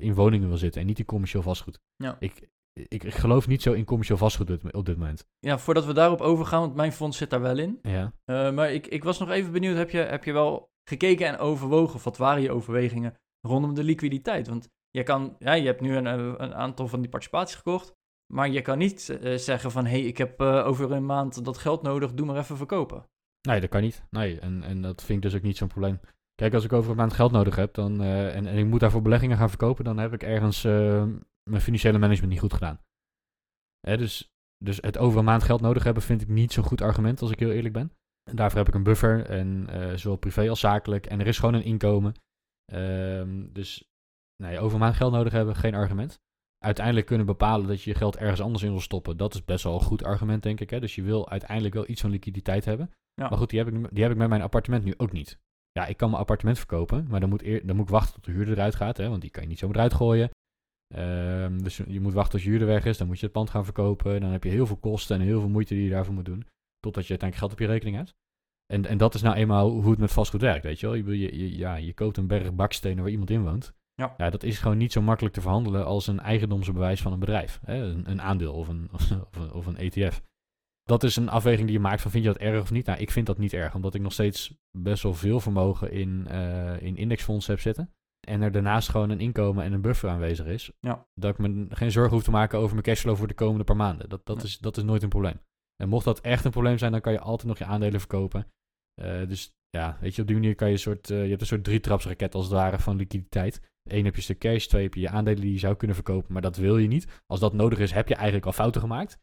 [0.00, 1.80] in woningen wil zitten en niet in commercieel vastgoed.
[1.96, 2.16] Ja.
[2.18, 5.26] Ik, ik, ik, geloof niet zo in commercieel vastgoed op dit moment.
[5.38, 7.78] Ja, voordat we daarop overgaan, want mijn fonds zit daar wel in.
[7.82, 8.12] Ja.
[8.50, 11.94] maar ik, ik was nog even benieuwd, heb je, heb je wel gekeken en overwogen,
[11.94, 14.48] of wat waren je overwegingen rondom de liquiditeit?
[14.48, 17.94] Want je, kan, ja, je hebt nu een, eh, een aantal van die participaties gekocht,
[18.32, 21.44] maar je kan niet uh, zeggen van, hé, hey, ik heb uh, over een maand
[21.44, 23.06] dat geld nodig, doe maar even verkopen.
[23.48, 24.04] Nee, dat kan niet.
[24.10, 26.00] Nee, en, en dat vind ik dus ook niet zo'n probleem.
[26.34, 28.80] Kijk, als ik over een maand geld nodig heb dan, uh, en, en ik moet
[28.80, 32.80] daarvoor beleggingen gaan verkopen, dan heb ik ergens mijn financiële management niet goed gedaan.
[33.80, 34.30] Hè, dus,
[34.64, 37.30] dus het over een maand geld nodig hebben vind ik niet zo'n goed argument, als
[37.30, 37.92] ik heel eerlijk ben.
[38.30, 41.06] En daarvoor heb ik een buffer, en, zowel privé als zakelijk.
[41.06, 42.14] En er is gewoon een inkomen.
[42.72, 43.90] Um, dus
[44.42, 46.20] nee, over maand geld nodig hebben, geen argument.
[46.58, 49.16] Uiteindelijk kunnen bepalen dat je je geld ergens anders in wil stoppen.
[49.16, 50.70] Dat is best wel een goed argument, denk ik.
[50.70, 50.80] Hè?
[50.80, 52.90] Dus je wil uiteindelijk wel iets van liquiditeit hebben.
[53.14, 53.28] Ja.
[53.28, 55.38] Maar goed, die heb, ik, die heb ik met mijn appartement nu ook niet.
[55.72, 58.24] Ja, ik kan mijn appartement verkopen, maar dan moet, eer, dan moet ik wachten tot
[58.24, 58.96] de huurder eruit gaat.
[58.96, 59.08] Hè?
[59.08, 60.30] Want die kan je niet zomaar eruit gooien.
[60.96, 62.98] Um, dus je moet wachten tot je huurder weg is.
[62.98, 64.20] Dan moet je het pand gaan verkopen.
[64.20, 66.46] Dan heb je heel veel kosten en heel veel moeite die je daarvoor moet doen.
[66.78, 68.14] Totdat je uiteindelijk geld op je rekening hebt.
[68.72, 70.94] En, en dat is nou eenmaal hoe het met vastgoed werkt, weet je wel.
[70.94, 73.74] Je, je, je, ja, je koopt een berg bakstenen waar iemand in woont.
[73.98, 74.14] Ja.
[74.16, 77.60] ja, dat is gewoon niet zo makkelijk te verhandelen als een eigendomsbewijs van een bedrijf.
[77.64, 77.82] Hè?
[77.82, 80.22] Een, een aandeel of een, of, een, of een ETF.
[80.82, 82.86] Dat is een afweging die je maakt van vind je dat erg of niet?
[82.86, 86.26] Nou, ik vind dat niet erg, omdat ik nog steeds best wel veel vermogen in,
[86.30, 87.92] uh, in indexfondsen heb zitten.
[88.26, 90.72] En er daarnaast gewoon een inkomen en een buffer aanwezig is.
[90.80, 91.06] Ja.
[91.14, 93.76] Dat ik me geen zorgen hoef te maken over mijn cashflow voor de komende paar
[93.76, 94.08] maanden.
[94.08, 95.40] Dat, dat, is, dat is nooit een probleem.
[95.76, 98.46] En mocht dat echt een probleem zijn, dan kan je altijd nog je aandelen verkopen.
[99.02, 101.40] Uh, dus ja, weet je, op die manier kan je een soort, uh, je hebt
[101.40, 103.60] een soort drietrapsraket als het ware van liquiditeit.
[103.92, 106.32] Eén heb je stuk cash, twee heb je je aandelen die je zou kunnen verkopen,
[106.32, 107.22] maar dat wil je niet.
[107.26, 109.18] Als dat nodig is, heb je eigenlijk al fouten gemaakt.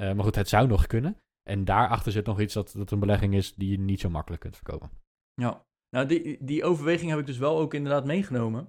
[0.00, 1.16] Uh, maar goed, het zou nog kunnen.
[1.42, 4.42] En daarachter zit nog iets dat, dat een belegging is die je niet zo makkelijk
[4.42, 4.90] kunt verkopen.
[5.34, 8.68] Ja, nou die, die overweging heb ik dus wel ook inderdaad meegenomen.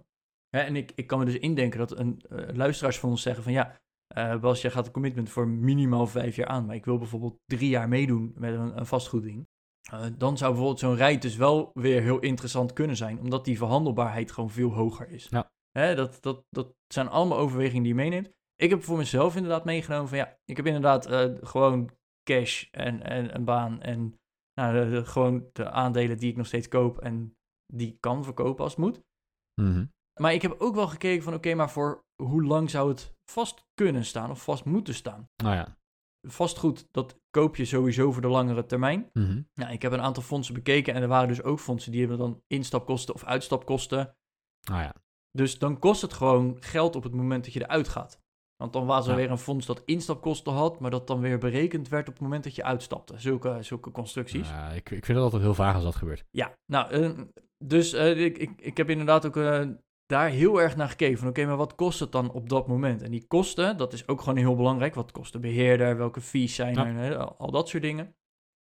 [0.50, 3.52] En ik, ik kan me dus indenken dat een uh, luisteraars van ons zeggen van
[3.52, 3.80] ja,
[4.18, 7.40] uh, Bas, jij gaat een commitment voor minimaal vijf jaar aan, maar ik wil bijvoorbeeld
[7.46, 9.48] drie jaar meedoen met een, een vastgoedding.
[9.94, 13.58] Uh, dan zou bijvoorbeeld zo'n rijt dus wel weer heel interessant kunnen zijn, omdat die
[13.58, 15.28] verhandelbaarheid gewoon veel hoger is.
[15.30, 15.52] Ja.
[15.72, 18.32] Hè, dat, dat, dat zijn allemaal overwegingen die je meeneemt.
[18.56, 21.90] Ik heb voor mezelf inderdaad meegenomen van ja, ik heb inderdaad uh, gewoon
[22.24, 24.20] cash en, en een baan en
[24.54, 27.36] nou, de, de, gewoon de aandelen die ik nog steeds koop en
[27.74, 29.02] die kan verkopen als het moet.
[29.62, 29.92] Mm -hmm.
[30.22, 33.14] Maar ik heb ook wel gekeken van oké, okay, maar voor hoe lang zou het
[33.32, 35.30] vast kunnen staan of vast moeten staan?
[35.44, 35.78] Nou ja.
[36.22, 39.10] Vastgoed, dat koop je sowieso voor de langere termijn.
[39.14, 39.48] Mm -hmm.
[39.54, 42.18] nou, ik heb een aantal fondsen bekeken en er waren dus ook fondsen die hebben
[42.18, 44.16] dan instapkosten of uitstapkosten.
[44.70, 44.96] Nou ja.
[45.32, 48.22] Dus dan kost het gewoon geld op het moment dat je eruit gaat.
[48.56, 49.18] Want dan was er Ja.
[49.18, 52.44] weer een fonds dat instapkosten had, maar dat dan weer berekend werd op het moment
[52.44, 53.18] dat je uitstapte.
[53.18, 54.50] Zulke, zulke constructies.
[54.50, 56.26] Ja, ik, ik vind het altijd heel vaag als dat gebeurt.
[56.32, 57.12] Ja, nou, eh,
[57.58, 59.68] dus eh, ik, ik, ik heb inderdaad ook eh,
[60.10, 61.18] daar heel erg naar gekeken.
[61.18, 63.02] Van oké, maar wat kost het dan op dat moment?
[63.02, 64.96] En die kosten, dat is ook gewoon heel belangrijk.
[64.96, 65.98] Wat kost de beheerder?
[65.98, 66.86] Welke fees zijn Ja.
[66.86, 67.18] er?
[67.18, 68.16] al, dat soort dingen.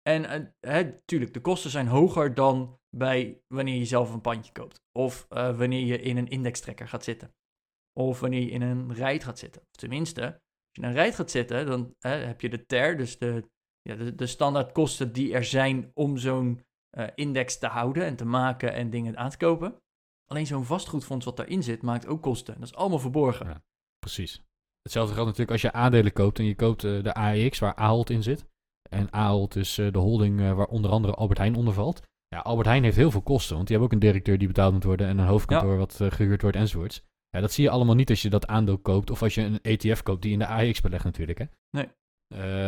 [0.03, 4.83] En eh, tuurlijk, de kosten zijn hoger dan bij wanneer je zelf een pandje koopt.
[4.92, 7.35] Of eh, wanneer je in een indextrekker gaat zitten.
[7.92, 9.62] Of wanneer je in een rijt gaat zitten.
[9.70, 13.48] Tenminste, als je in een rijt gaat zitten, dan heb je de TER, dus de,
[13.83, 18.16] ja, de, de standaard kosten die er zijn om zo'n eh, index te houden en
[18.16, 19.81] te maken en dingen aan te kopen.
[20.32, 22.54] Alleen zo'n vastgoedfonds wat daarin zit, maakt ook kosten.
[22.54, 23.46] Dat is allemaal verborgen.
[23.46, 23.62] Ja.
[23.98, 24.40] Precies.
[24.82, 28.10] Hetzelfde geldt natuurlijk als je aandelen koopt en je koopt eh, de AEX waar Ahold
[28.10, 28.46] in zit.
[28.90, 32.02] En Ahold is eh, de holding eh, waar onder andere Albert Heijn onder valt.
[32.28, 34.72] Ja, Albert Heijn heeft heel veel kosten, want die hebben ook een directeur die betaald
[34.72, 37.02] moet worden en een hoofdkantoor wat eh, gehuurd wordt enzovoorts.
[37.30, 39.60] Ja, dat zie je allemaal niet als je dat aandeel koopt of als je een
[39.62, 41.38] ETF koopt die in de AEX belegt natuurlijk.
[41.38, 41.44] Hè?
[41.70, 41.88] Nee.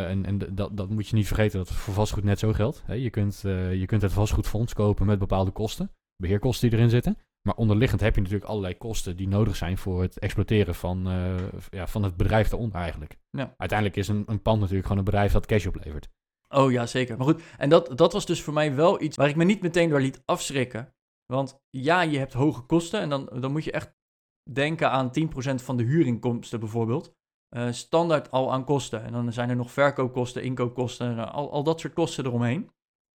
[0.07, 2.83] En en dat, dat moet je niet vergeten dat het voor vastgoed net zo geldt.
[2.85, 2.93] Hè?
[2.93, 3.39] Je, kunt,
[3.71, 7.17] je kunt het vastgoedfonds kopen met bepaalde kosten, beheerkosten die erin zitten.
[7.47, 11.35] Maar onderliggend heb je natuurlijk allerlei kosten die nodig zijn voor het exploiteren van, eh,
[11.69, 13.17] ja, van het bedrijf daaronder eigenlijk.
[13.29, 13.53] Ja.
[13.57, 16.09] Uiteindelijk is een, een pand natuurlijk gewoon een bedrijf dat cash oplevert.
[16.49, 17.17] Oh ja, zeker.
[17.17, 19.61] Maar goed, en dat, dat was dus voor mij wel iets waar ik me niet
[19.61, 20.93] meteen door liet afschrikken.
[21.25, 23.95] Want ja, je hebt hoge kosten en dan, dan moet je echt
[24.51, 27.15] denken aan 10% van de huurinkomsten bijvoorbeeld.
[27.49, 29.03] eh, standaard al aan kosten.
[29.03, 32.71] En dan zijn er nog verkoopkosten, inkoopkosten, eh, al, al dat soort kosten eromheen.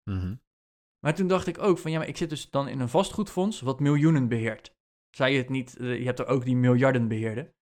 [0.10, 0.36] Mhm.
[1.06, 3.62] Maar toen dacht ik ook van ja, maar ik zit dus dan in een vastgoedfonds
[3.62, 4.76] wat miljoenen beheert.
[5.10, 7.54] Zei je het niet, eh, je hebt er ook die miljarden beheerden.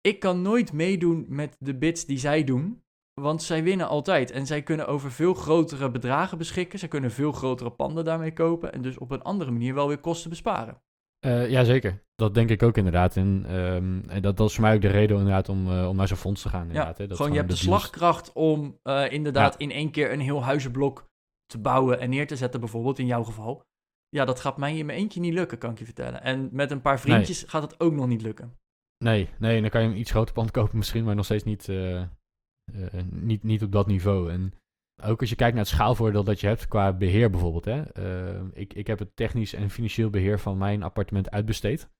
[0.00, 2.82] Ik kan nooit meedoen met de bids die zij doen,
[3.20, 4.30] want zij winnen altijd.
[4.30, 6.78] En zij kunnen over veel grotere bedragen beschikken.
[6.78, 10.00] Zij kunnen veel grotere panden daarmee kopen en dus op een andere manier wel weer
[10.00, 10.82] kosten besparen.
[11.18, 12.02] Eh, ja, zeker.
[12.14, 13.16] Dat denk ik ook inderdaad.
[13.16, 15.96] En, ehm, en dat, dat is voor mij ook de reden inderdaad om, eh, om
[15.96, 16.66] naar zo'n fonds te gaan.
[16.66, 17.06] Inderdaad, hè.
[17.06, 19.58] Dat gewoon je hebt de, slagkracht om inderdaad Ja.
[19.58, 21.12] in één keer een heel huizenblok
[21.46, 23.62] te bouwen en neer te zetten, bijvoorbeeld in jouw geval.
[24.08, 26.22] Ja, dat gaat mij in mijn eentje niet lukken, kan ik je vertellen.
[26.22, 28.58] En met een paar vriendjes gaat het ook nog niet lukken.
[29.04, 31.68] Nee, nee, dan kan je een iets groter pand kopen misschien, maar nog steeds niet,
[31.68, 32.08] eh, eh,
[33.10, 34.30] niet, niet op dat niveau.
[34.30, 34.54] En
[35.02, 37.64] ook als je kijkt naar het schaalvoordeel dat je hebt qua beheer bijvoorbeeld.
[37.64, 37.82] Hè.
[37.82, 41.90] Eh, ik, ik heb het technisch en financieel beheer van mijn appartement uitbesteed.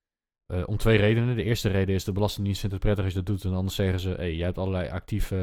[0.46, 1.36] Eh, om twee redenen.
[1.36, 3.44] De eerste reden is de Belastingdienst vindt het prettig als je dat doet.
[3.44, 5.36] En anders zeggen ze, hey, jij hebt allerlei actieve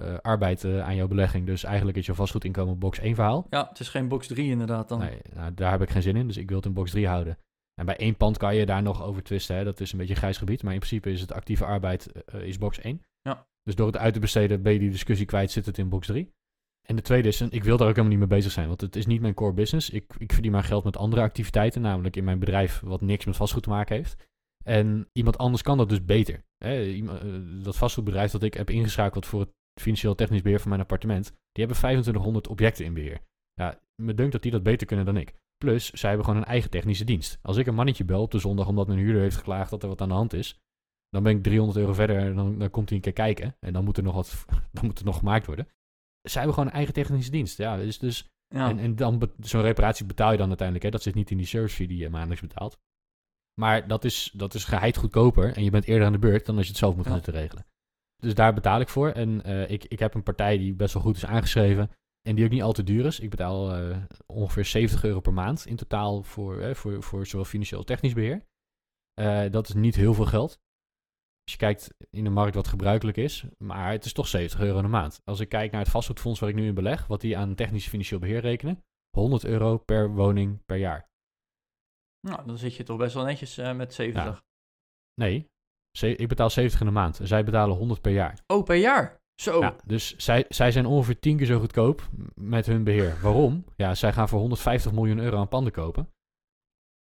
[0.00, 1.46] eh, arbeid eh, aan jouw belegging.
[1.46, 3.46] Dus eigenlijk is je vastgoedinkomen box 1 verhaal.
[3.50, 4.98] Ja, het is geen box 3 inderdaad dan.
[4.98, 7.06] Nee, nou, daar heb ik geen zin in, dus ik wil het in box 3
[7.06, 7.38] houden.
[7.74, 9.64] En bij één pand kan je daar nog over twisten, hè?
[9.64, 10.62] dat is een beetje een grijs gebied.
[10.62, 13.02] Maar in principe is het actieve arbeid is box 1.
[13.22, 13.46] Ja.
[13.62, 16.06] Dus door het uit te besteden ben je die discussie kwijt, zit het in box
[16.06, 16.34] 3.
[16.82, 18.96] En de tweede is, ik wil daar ook helemaal niet mee bezig zijn, want het
[18.96, 19.90] is niet mijn core business.
[19.90, 23.36] Ik, ik verdien mijn geld met andere activiteiten, namelijk in mijn bedrijf wat niks met
[23.36, 24.16] vastgoed te maken heeft.
[24.68, 26.44] En iemand anders kan dat dus beter.
[26.58, 26.82] Hè?
[26.82, 29.50] Eh, dat vastgoedbedrijf dat ik heb ingeschakeld voor het
[29.80, 33.20] financieel technisch beheer van mijn appartement, die hebben 2500 objecten in beheer.
[33.54, 35.34] Ja, me dunkt dat die dat beter kunnen dan ik.
[35.56, 37.38] Plus, zij hebben gewoon een eigen technische dienst.
[37.42, 39.88] Als ik een mannetje bel op de zondag omdat mijn huurder heeft geklaagd dat er
[39.88, 40.60] wat aan de hand is,
[41.08, 43.56] dan ben ik 300 euro verder en dan, dan komt hij een keer kijken.
[43.60, 45.68] En dan moet er nog wat, dan moet er nog gemaakt worden.
[46.22, 47.58] Zij hebben gewoon een eigen technische dienst.
[47.58, 48.68] Ja, dus, dus Ja.
[48.68, 50.86] en, en dan zo'n reparatie betaal je dan uiteindelijk.
[50.86, 50.92] Hè?
[50.92, 52.78] Dat zit niet in die service fee die je maandelijks betaalt.
[53.60, 56.56] Maar dat is, dat is geheid goedkoper en je bent eerder aan de beurt dan
[56.56, 57.10] als je het zelf moet Ja.
[57.10, 57.66] gaan zitten regelen.
[58.16, 59.10] Dus daar betaal ik voor.
[59.10, 61.90] En eh, ik, ik heb een partij die best wel goed is aangeschreven.
[62.28, 63.20] En die ook niet al te duur is.
[63.20, 67.44] Ik betaal eh, ongeveer 70 euro per maand in totaal voor, eh, voor, voor zowel
[67.44, 68.46] financieel als technisch beheer.
[69.14, 70.58] Eh, dat is niet heel veel geld.
[71.42, 73.44] Als je kijkt in de markt wat gebruikelijk is.
[73.58, 75.20] Maar het is toch 70 euro een maand.
[75.24, 77.06] Als ik kijk naar het vastgoedfonds waar ik nu in beleg.
[77.06, 78.84] Wat die aan technisch financieel beheer rekenen.
[79.10, 81.05] 100 euro per woning per jaar.
[82.26, 84.42] Nou, dan zit je toch best wel netjes eh, met 70.
[85.14, 85.48] Nee,
[86.00, 87.20] ik betaal 70 in de maand.
[87.22, 88.38] Zij betalen 100 per jaar.
[88.46, 89.20] Oh, per jaar?
[89.40, 89.60] Zo.
[89.60, 93.18] Ja, dus zij, zij zijn ongeveer 10 keer zo goedkoop met hun beheer.
[93.22, 93.64] Waarom?
[93.76, 96.10] Ja, zij gaan voor 150 miljoen euro aan panden kopen.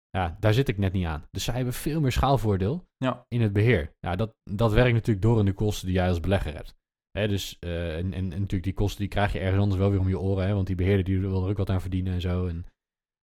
[0.09, 1.27] Ja, daar zit ik net niet aan.
[1.31, 3.25] Dus zij hebben veel meer schaalvoordeel Ja.
[3.27, 3.91] in het beheer.
[3.99, 6.75] Ja, dat, dat werkt natuurlijk door in de kosten die jij als belegger hebt.
[7.11, 9.89] Hè, dus, eh, en, en, en natuurlijk die kosten die krijg je ergens anders wel
[9.89, 10.47] weer om je oren.
[10.47, 12.47] Hè, want die beheerder die wil er ook wat aan verdienen en zo.
[12.47, 12.65] En,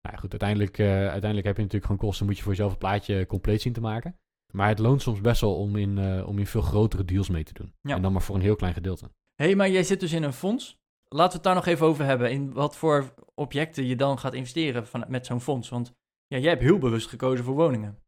[0.04, 2.26] nou ja, goed, uiteindelijk, eh, uiteindelijk heb je natuurlijk gewoon kosten.
[2.26, 4.18] Moet je voor jezelf een plaatje compleet zien te maken.
[4.52, 7.44] Maar het loont soms best wel om in, eh, om in veel grotere deals mee
[7.44, 7.74] te doen.
[7.80, 7.94] Ja.
[7.94, 9.04] En dan maar voor een heel klein gedeelte.
[9.34, 10.76] Hé, hey, maar jij zit dus in een fonds.
[11.04, 12.30] Laten we het daar nog even over hebben.
[12.30, 15.68] In wat voor objecten je dan gaat investeren van, met zo'n fonds.
[15.68, 15.92] Want
[16.26, 17.98] ja, jij hebt heel bewust gekozen voor woningen.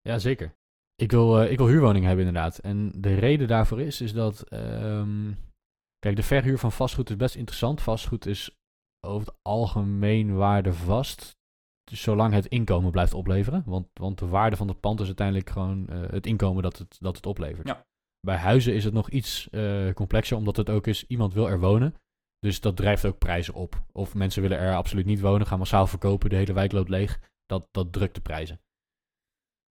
[0.00, 0.54] Ja, zeker.
[0.94, 2.58] Ik wil, eh, ik wil huurwoningen hebben inderdaad.
[2.58, 4.42] En de reden daarvoor is, is dat...
[4.42, 5.32] ehm,
[5.98, 7.82] kijk, de verhuur van vastgoed is best interessant.
[7.82, 8.59] Vastgoed is
[9.00, 11.38] over het algemeen waardevast.
[11.84, 13.62] Dus zolang het inkomen blijft opleveren.
[13.66, 16.96] Want, want de waarde van het pand is uiteindelijk gewoon eh, het inkomen dat het,
[17.00, 17.68] dat het oplevert.
[17.68, 17.86] Ja.
[18.20, 21.60] Bij huizen is het nog iets eh, complexer, omdat het ook is, iemand wil er
[21.60, 21.94] wonen.
[22.38, 23.82] Dus dat drijft ook prijzen op.
[23.92, 27.20] Of mensen willen er absoluut niet wonen, gaan massaal verkopen, de hele wijk loopt leeg.
[27.46, 28.60] Dat, dat drukt de prijzen.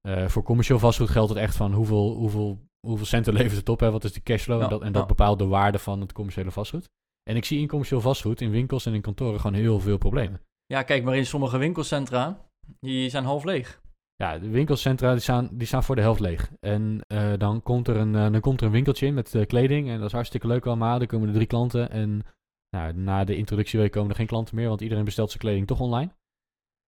[0.02, 3.80] Eh, voor commercieel vastgoed geldt het echt van hoeveel, hoeveel, hoeveel centen levert het op,
[3.80, 3.92] hè?
[3.92, 4.58] wat is de cashflow.
[4.58, 5.08] Ja, en dat, en dat ja.
[5.08, 6.90] bepaalt de waarde van het commerciële vastgoed.
[7.30, 10.42] En ik zie in commercieel vastgoed, in winkels en in kantoren, gewoon heel veel problemen.
[10.66, 12.50] Ja, kijk maar in sommige winkelcentra.
[12.80, 13.82] Die zijn half leeg.
[14.16, 16.52] Ja, de winkelcentra die staan, die staan voor de helft leeg.
[16.60, 19.46] En eh, dan, komt er een, eh, dan komt er een winkeltje in met eh,
[19.46, 19.90] kleding.
[19.90, 20.98] En dat is hartstikke leuk allemaal.
[20.98, 21.90] Dan komen er drie klanten.
[21.90, 22.26] En
[22.70, 25.80] nou, na de introductieweek komen er geen klanten meer, want iedereen bestelt zijn kleding toch
[25.80, 26.12] online.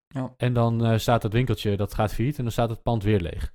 [0.07, 0.33] Ja.
[0.37, 3.53] En dan staat het winkeltje, dat gaat failliet en dan staat het pand weer leeg.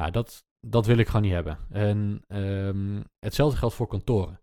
[0.00, 1.58] Nou, dat, dat wil ik gewoon niet hebben.
[1.70, 4.40] En ehm, hetzelfde geldt voor kantoren.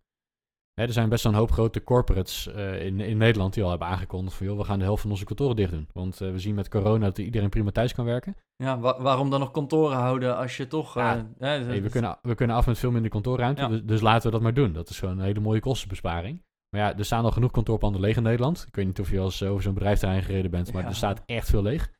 [0.73, 3.69] Hè, er zijn best wel een hoop grote corporates eh, in, in Nederland die al
[3.69, 4.45] hebben aangekondigd van...
[4.47, 5.88] joh, we gaan de helft van onze kantoren dicht doen.
[5.93, 8.36] Want eh, we zien met corona dat iedereen prima thuis kan werken.
[8.55, 10.95] Ja, wa- waarom dan nog kantoren houden als je toch...
[10.95, 11.15] Ja.
[11.17, 13.67] eh, Hey, we, kunnen, we kunnen af met veel minder kantoorruimte, Ja.
[13.67, 14.73] dus, dus laten we dat maar doen.
[14.73, 16.41] Dat is gewoon een hele mooie kostenbesparing.
[16.69, 18.65] Maar ja, er staan al genoeg kantoorpanden leeg in Nederland.
[18.67, 20.88] Ik weet niet of je al eens over zo'n bedrijfterrein gereden bent, maar Ja.
[20.88, 21.91] er staat echt veel leeg.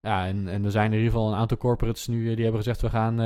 [0.00, 2.80] Ja, en, en er zijn in ieder geval een aantal corporates nu die hebben gezegd...
[2.80, 3.16] we gaan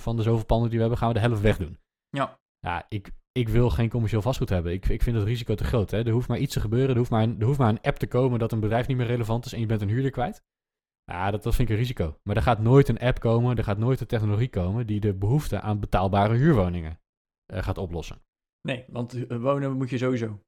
[0.00, 1.78] van de zoveel panden die we hebben, gaan we de helft wegdoen.
[2.08, 2.38] Ja.
[2.66, 4.72] Ja, ik, ik wil geen commercieel vastgoed hebben.
[4.72, 5.90] Ik, ik vind het risico te groot.
[5.90, 6.04] Hè.
[6.04, 6.90] Er hoeft maar iets te gebeuren.
[6.90, 8.96] Er hoeft maar, een, er hoeft maar een app te komen dat een bedrijf niet
[8.96, 9.52] meer relevant is...
[9.52, 10.42] en je bent een huurder kwijt.
[11.04, 12.18] Ja, dat, dat vind ik een risico.
[12.22, 14.86] Maar er gaat nooit een app komen, er gaat nooit een technologie komen...
[14.86, 17.00] die de behoefte aan betaalbare huurwoningen
[17.46, 18.22] eh, gaat oplossen.
[18.68, 20.40] Nee, want eh, wonen moet je sowieso.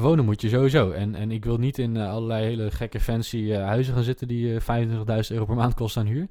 [0.00, 0.90] Wonen moet je sowieso.
[0.90, 4.56] En, en ik wil niet in eh, allerlei hele gekke fancy huizen gaan zitten die
[4.56, 6.28] eh 25.000 euro per maand kosten aan huur.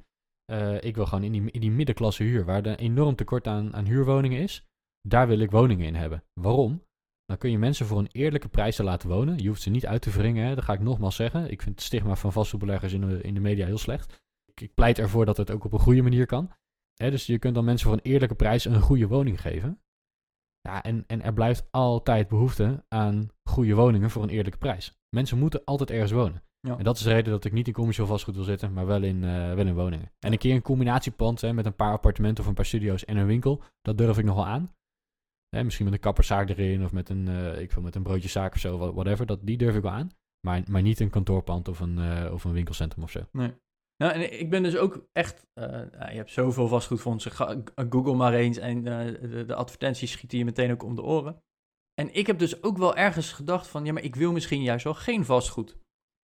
[0.80, 3.86] Ik wil gewoon in die, in die middenklasse huur, waar er enorm tekort aan, aan
[3.86, 4.66] huurwoningen is.
[5.08, 6.24] Daar wil ik woningen in hebben.
[6.40, 6.82] Waarom?
[7.24, 9.38] Dan kun je mensen voor een eerlijke prijs laten wonen.
[9.38, 10.54] Je hoeft ze niet uit te wringen, hè.
[10.54, 11.50] dat ga ik nogmaals zeggen.
[11.50, 14.22] Ik vind het stigma van vastgoedbeleggers in de, in de media heel slecht.
[14.44, 16.50] Ik, ik pleit ervoor dat het ook op een goede manier kan.
[16.94, 19.80] Hè, dus je kunt dan mensen voor een eerlijke prijs een goede woning geven.
[20.60, 24.98] Ja, en, en er blijft altijd behoefte aan goede woningen voor een eerlijke prijs.
[25.08, 26.42] Mensen moeten altijd ergens wonen.
[26.60, 26.78] Ja.
[26.78, 29.02] En dat is de reden dat ik niet in commercieel vastgoed wil zitten, maar wel
[29.02, 30.12] in, eh, wel in woningen.
[30.18, 33.16] En een keer een combinatiepand hè, met een paar appartementen of een paar studio's en
[33.16, 34.74] een winkel, dat durf ik nog wel aan.
[35.56, 38.54] Hè, misschien met een kapperszaak erin of met een, eh, ik wil met een broodjeszaak
[38.54, 39.26] of zo, wha- whatever.
[39.26, 40.10] Dat, die durf ik wel aan.
[40.46, 43.20] Maar, maar niet een kantoorpand of een, eh, of een winkelcentrum of zo.
[43.32, 43.54] Nee.
[43.96, 45.46] Nou, en ik ben dus ook echt...
[45.52, 47.32] eh, je hebt zoveel vastgoedfondsen.
[47.90, 51.42] Google maar eens en de, de advertenties schieten je meteen ook om de oren.
[51.94, 53.84] En ik heb dus ook wel ergens gedacht van...
[53.84, 55.78] Ja, maar ik wil misschien juist wel geen vastgoed.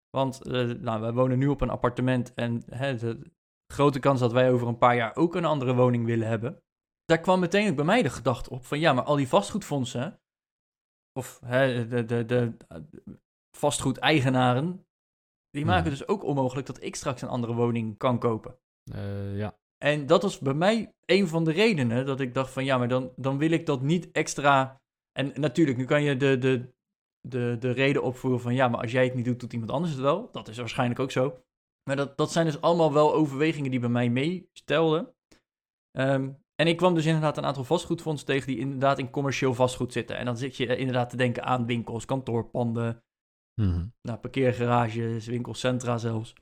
[0.10, 0.44] Want
[0.82, 3.32] nou, wij wonen nu op een appartement en hè, de
[3.74, 6.62] grote kans dat wij over een paar jaar ook een andere woning willen hebben.
[7.06, 10.20] Daar kwam meteen ook bij mij de gedachte op van ja, maar al die vastgoedfondsen,
[11.20, 12.78] of hè, de, de, de, eh,
[13.58, 14.86] vastgoedeigenaren,
[15.50, 15.98] die maken Mhm.
[15.98, 18.58] dus ook onmogelijk dat ik straks een andere woning kan kopen.
[18.92, 19.58] Eh, ja.
[19.78, 22.88] En dat was bij mij een van de redenen dat ik dacht van ja, maar
[22.88, 24.82] dan, dan wil ik dat niet extra.
[25.12, 26.74] En natuurlijk, nu kan je de, de,
[27.28, 29.92] de, de reden opvoeren van ja, maar als jij het niet doet, doet iemand anders
[29.92, 30.32] het wel.
[30.32, 31.40] Dat is waarschijnlijk ook zo.
[31.84, 35.14] Maar dat, dat zijn dus allemaal wel overwegingen die bij mij meestelden.
[35.92, 39.92] Ehm, en ik kwam dus inderdaad een aantal vastgoedfondsen tegen die inderdaad in commercieel vastgoed
[39.94, 40.18] zitten.
[40.18, 43.04] En dan zit je inderdaad te denken aan winkels, kantoorpanden,
[43.62, 43.86] Mhm.
[44.02, 46.34] nou, parkeergarages, winkelcentra zelfs.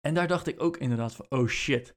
[0.00, 1.96] En daar dacht ik ook inderdaad van, oh shit,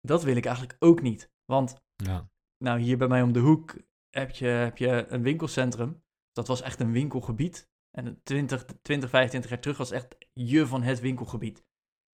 [0.00, 1.32] dat wil ik eigenlijk ook niet.
[1.44, 2.30] Want, ja.
[2.64, 3.76] nou, hier bij mij om de hoek
[4.08, 6.02] heb je, heb je een winkelcentrum.
[6.32, 7.68] Dat was echt een winkelgebied.
[7.90, 11.64] En 20, 20, 25 jaar terug was echt je van het winkelgebied.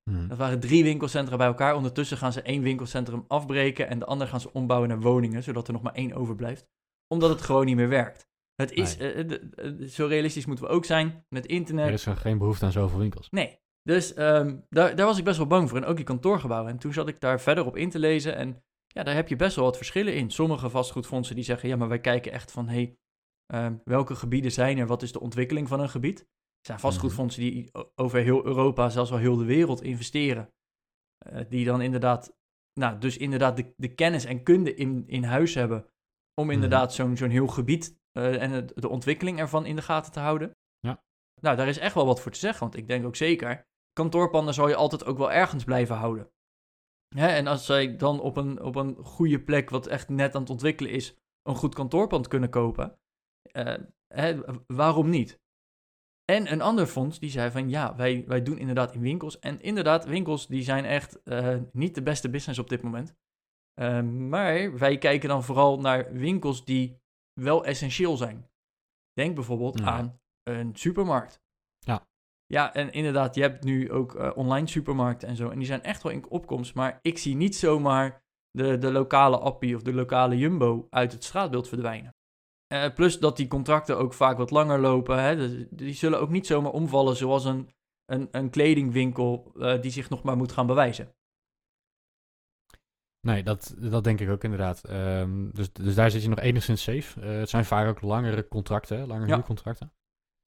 [0.09, 0.29] Mhm.
[0.29, 1.75] Dat waren drie winkelcentra bij elkaar.
[1.75, 5.67] Ondertussen gaan ze één winkelcentrum afbreken en de ander gaan ze ombouwen naar woningen, zodat
[5.67, 6.67] er nog maar één overblijft.
[7.15, 8.27] Omdat het gewoon niet meer werkt.
[8.55, 9.13] Het is, Nee.
[9.13, 11.87] eh, eh, zo realistisch moeten we ook zijn met internet.
[11.87, 13.31] Er is er geen behoefte aan zoveel winkels.
[13.31, 13.59] Nee.
[13.83, 15.79] Dus ehm, daar, daar was ik best wel bang voor.
[15.79, 16.71] En ook die kantoorgebouwen.
[16.71, 18.37] En toen zat ik daar verder op in te lezen.
[18.37, 20.31] En ja, daar heb je best wel wat verschillen in.
[20.31, 22.97] Sommige vastgoedfondsen die zeggen, ja, maar wij kijken echt van, hé,
[23.47, 24.87] hey, welke gebieden zijn er?
[24.87, 26.27] Wat is de ontwikkeling van een gebied?
[26.69, 30.53] Zijn vastgoedfondsen die over heel Europa, zelfs wel heel de wereld investeren.
[31.19, 32.37] Eh, die dan inderdaad,
[32.81, 35.87] nou, dus inderdaad de, de kennis en kunde in, in huis hebben.
[36.35, 36.55] Om Mhm.
[36.55, 40.21] inderdaad zo'n zo'n heel gebied eh, en het- de ontwikkeling ervan in de gaten te
[40.21, 40.57] houden.
[40.81, 41.03] Ja.
[41.41, 42.61] Nou, daar is echt wel wat voor te zeggen.
[42.61, 46.31] Want ik denk ook zeker, kantoorpanden zal je altijd ook wel ergens blijven houden.
[47.17, 50.41] Hè, en als zij dan op een, op een goede plek, wat echt net aan
[50.41, 52.99] het ontwikkelen is, een goed kantoorpand kunnen kopen,
[53.53, 53.75] eh,
[54.15, 55.39] hè, waarom niet?
[56.31, 59.39] En een ander fonds die zei van ja, wij, wij doen inderdaad in winkels.
[59.39, 63.15] En inderdaad, winkels die zijn echt eh, niet de beste business op dit moment.
[63.75, 67.01] Eh, maar wij kijken dan vooral naar winkels die
[67.33, 68.51] wel essentieel zijn.
[69.13, 69.85] Denk bijvoorbeeld Ja.
[69.85, 71.41] aan een supermarkt.
[71.79, 72.07] Ja.
[72.47, 75.49] Ja, en inderdaad, je hebt nu ook eh, online supermarkten en zo.
[75.49, 76.75] En die zijn echt wel in opkomst.
[76.75, 81.25] Maar ik zie niet zomaar de, de lokale Appie of de lokale Jumbo uit het
[81.25, 82.17] straatbeeld verdwijnen.
[82.69, 85.23] Eh, plus dat die contracten ook vaak wat langer lopen.
[85.23, 85.37] Hè?
[85.37, 90.09] Dus die zullen ook niet zomaar omvallen zoals een, een, een kledingwinkel eh, die zich
[90.11, 91.15] nog maar moet gaan bewijzen.
[93.21, 94.85] Nee, dat, dat denk ik ook inderdaad.
[94.85, 97.21] Ehm, dus, dus daar zit je nog enigszins safe.
[97.21, 99.35] Eh, het zijn vaak ook langere contracten, langere Ja.
[99.35, 99.93] huurcontracten.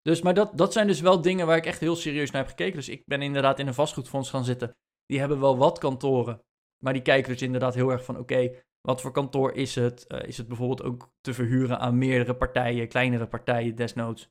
[0.01, 2.49] Dus, maar dat, dat zijn dus wel dingen waar ik echt heel serieus naar heb
[2.49, 2.75] gekeken.
[2.75, 4.75] Dus ik ben inderdaad in een vastgoedfonds gaan zitten.
[5.05, 6.41] Die hebben wel wat kantoren.
[6.83, 10.07] Maar die kijken dus inderdaad heel erg van: oké, wat voor kantoor is het?
[10.07, 14.29] Eh, is het bijvoorbeeld ook te verhuren aan meerdere partijen, kleinere partijen desnoods?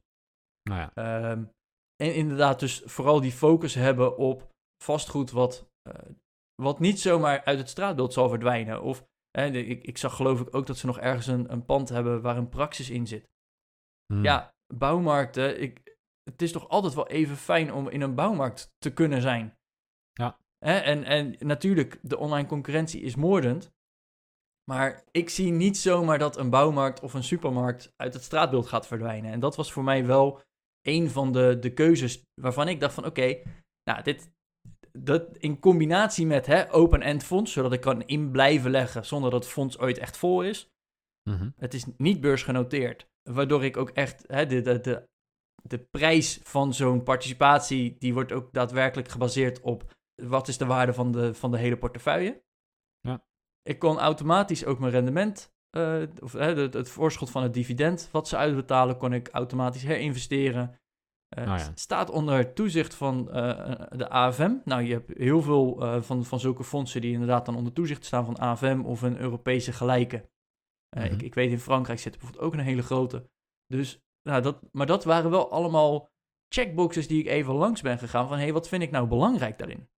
[0.62, 1.44] Nou ja, Ehm,
[1.96, 4.48] en inderdaad, dus vooral die focus hebben op
[4.82, 6.10] vastgoed wat, eh,
[6.62, 8.82] wat niet zomaar uit het straatbeeld zal verdwijnen.
[8.82, 9.04] Of
[9.38, 12.36] ik, ik zag geloof ik ook dat ze nog ergens een, een pand hebben waar
[12.36, 13.28] een praxis in zit.
[14.06, 14.24] Hmm.
[14.24, 18.92] Ja, bouwmarkten, ik, het is toch altijd wel even fijn om in een bouwmarkt te
[18.92, 19.56] kunnen zijn.
[20.12, 20.38] Ja.
[20.58, 23.72] Hè, en, en natuurlijk, de online concurrentie is moordend.
[24.70, 28.86] Maar ik zie niet zomaar dat een bouwmarkt of een supermarkt uit het straatbeeld gaat
[28.86, 29.32] verdwijnen.
[29.32, 30.42] En dat was voor mij wel
[30.82, 33.42] een van de, de keuzes waarvan ik dacht van oké,
[33.90, 34.32] nou dit,
[34.92, 39.44] dat in combinatie met hè, open-end fonds, zodat ik kan in blijven leggen zonder dat
[39.44, 40.68] het fonds ooit echt vol is.
[41.30, 41.50] Mhm.
[41.56, 43.08] Het is niet beursgenoteerd.
[43.22, 45.08] Waardoor ik ook echt hè, de, de, de,
[45.62, 50.94] de prijs van zo'n participatie, die wordt ook daadwerkelijk gebaseerd op wat is de waarde
[50.94, 52.42] van de, van de hele portefeuille.
[53.00, 53.24] Ja.
[53.68, 58.28] Ik kon automatisch ook mijn rendement eh, of het, het voorschot van het dividend wat
[58.28, 60.78] ze uitbetalen, kon ik automatisch herinvesteren.
[61.28, 61.58] Nou ja.
[61.58, 64.54] s- Staat onder toezicht van eh, de AFM.
[64.64, 68.24] Nou, je hebt heel veel van, van zulke fondsen die inderdaad dan onder toezicht staan
[68.24, 70.28] van AFM of een Europese gelijke.
[70.96, 71.04] Mhm.
[71.04, 73.28] ik, ik weet in Frankrijk zit er bijvoorbeeld ook een hele grote.
[73.66, 76.08] Dus, nou, dat, maar dat waren wel allemaal
[76.54, 79.58] checkboxes die ik even langs ben gegaan van, hé, hey, wat vind ik nou belangrijk
[79.58, 79.88] daarin?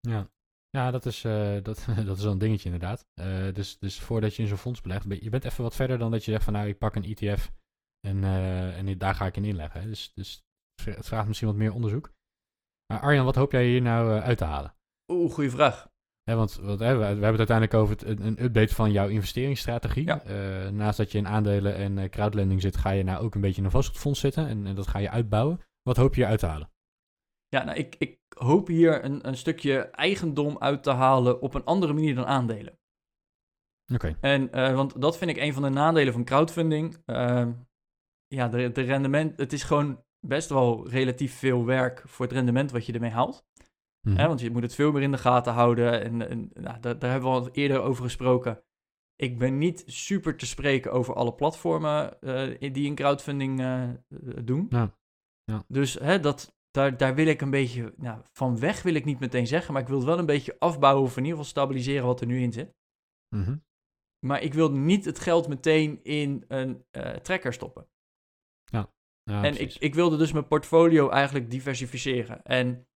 [0.00, 0.30] Ja,
[0.76, 3.06] ja dat, is, eh, dat, dat is wel een dingetje inderdaad.
[3.14, 5.98] Eh, dus, dus voordat je in zo'n fonds belegt, ben- je bent even wat verder
[5.98, 7.52] dan dat je zegt van nou, ik pak een ETF
[8.00, 9.80] en, eh, en daar ga ik in inleggen.
[9.80, 9.88] hè.
[9.88, 10.44] Dus, dus
[10.84, 12.12] het vraagt misschien wat meer onderzoek.
[12.92, 14.74] Maar Arjan, wat hoop jij hier nou uit te halen?
[15.12, 15.88] Oeh, goede vraag.
[16.22, 19.08] Hè, want wat, hè, we, we hebben het uiteindelijk over het, een, update van jouw
[19.08, 20.04] investeringsstrategie.
[20.04, 20.22] Ja.
[20.70, 23.64] Naast dat je in aandelen en crowdlending zit, ga je nou ook een beetje in
[23.64, 25.60] een vastgoedfonds zitten en, en dat ga je uitbouwen.
[25.82, 26.70] Wat hoop je hier uit te halen?
[27.48, 31.64] Ja, nou, ik, ik hoop hier een, een stukje eigendom uit te halen op een
[31.64, 32.78] andere manier dan aandelen.
[33.92, 34.16] Oké.
[34.20, 37.02] En, eh, want dat vind ik een van de nadelen van crowdfunding.
[37.04, 37.52] Ehm,
[38.26, 42.70] ja, de, de rendement, het is gewoon best wel relatief veel werk voor het rendement
[42.70, 43.46] wat je ermee haalt.
[44.08, 44.26] Mhm.
[44.26, 46.02] Want je moet het veel meer in de gaten houden.
[46.02, 48.62] En, en nou, daar, daar hebben we al eerder over gesproken.
[49.16, 53.88] Ik ben niet super te spreken over alle platformen eh, die in crowdfunding eh,
[54.44, 54.66] doen.
[54.68, 54.96] Ja,
[55.44, 55.64] ja.
[55.68, 59.20] Dus hè, dat, daar, daar wil ik een beetje nou, van weg, wil ik niet
[59.20, 59.72] meteen zeggen.
[59.72, 62.26] Maar ik wil het wel een beetje afbouwen of in ieder geval stabiliseren wat er
[62.26, 62.74] nu in zit.
[63.28, 63.56] Mhm.
[64.26, 67.88] Maar ik wil niet het geld meteen in een eh trekker stoppen.
[69.30, 69.78] Ja, en ik, precies.
[69.78, 72.42] ik wilde dus mijn portfolio eigenlijk diversificeren.
[72.42, 72.88] En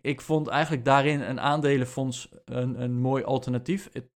[0.00, 3.88] ik vond eigenlijk daarin een aandelenfonds een, een mooi alternatief.
[3.92, 4.10] Het,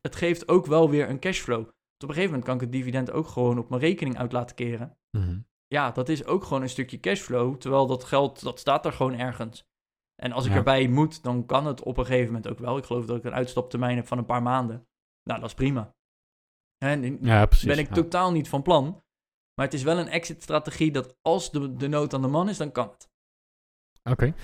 [0.00, 1.64] het geeft ook wel weer een cashflow.
[1.64, 4.32] Want op een gegeven moment kan ik het dividend ook gewoon op mijn rekening uit
[4.32, 4.98] laten keren.
[5.10, 5.38] Mhm.
[5.66, 7.56] Ja, dat is ook gewoon een stukje cashflow.
[7.56, 9.64] Terwijl dat geld, dat staat er gewoon ergens.
[10.22, 10.56] En als ik Ja.
[10.56, 12.76] erbij moet, dan kan het op een gegeven moment ook wel.
[12.76, 14.86] Ik geloof dat ik een uitstaptermijn heb van een paar maanden.
[15.22, 15.94] Nou, dat is prima.
[16.78, 17.66] En Ja, precies.
[17.66, 17.94] ben ik ja.
[17.94, 18.84] totaal niet van plan.
[19.54, 22.56] Maar het is wel een exit-strategie dat als de, de nood aan de man is,
[22.56, 23.08] dan kan het.
[24.10, 24.34] Oké.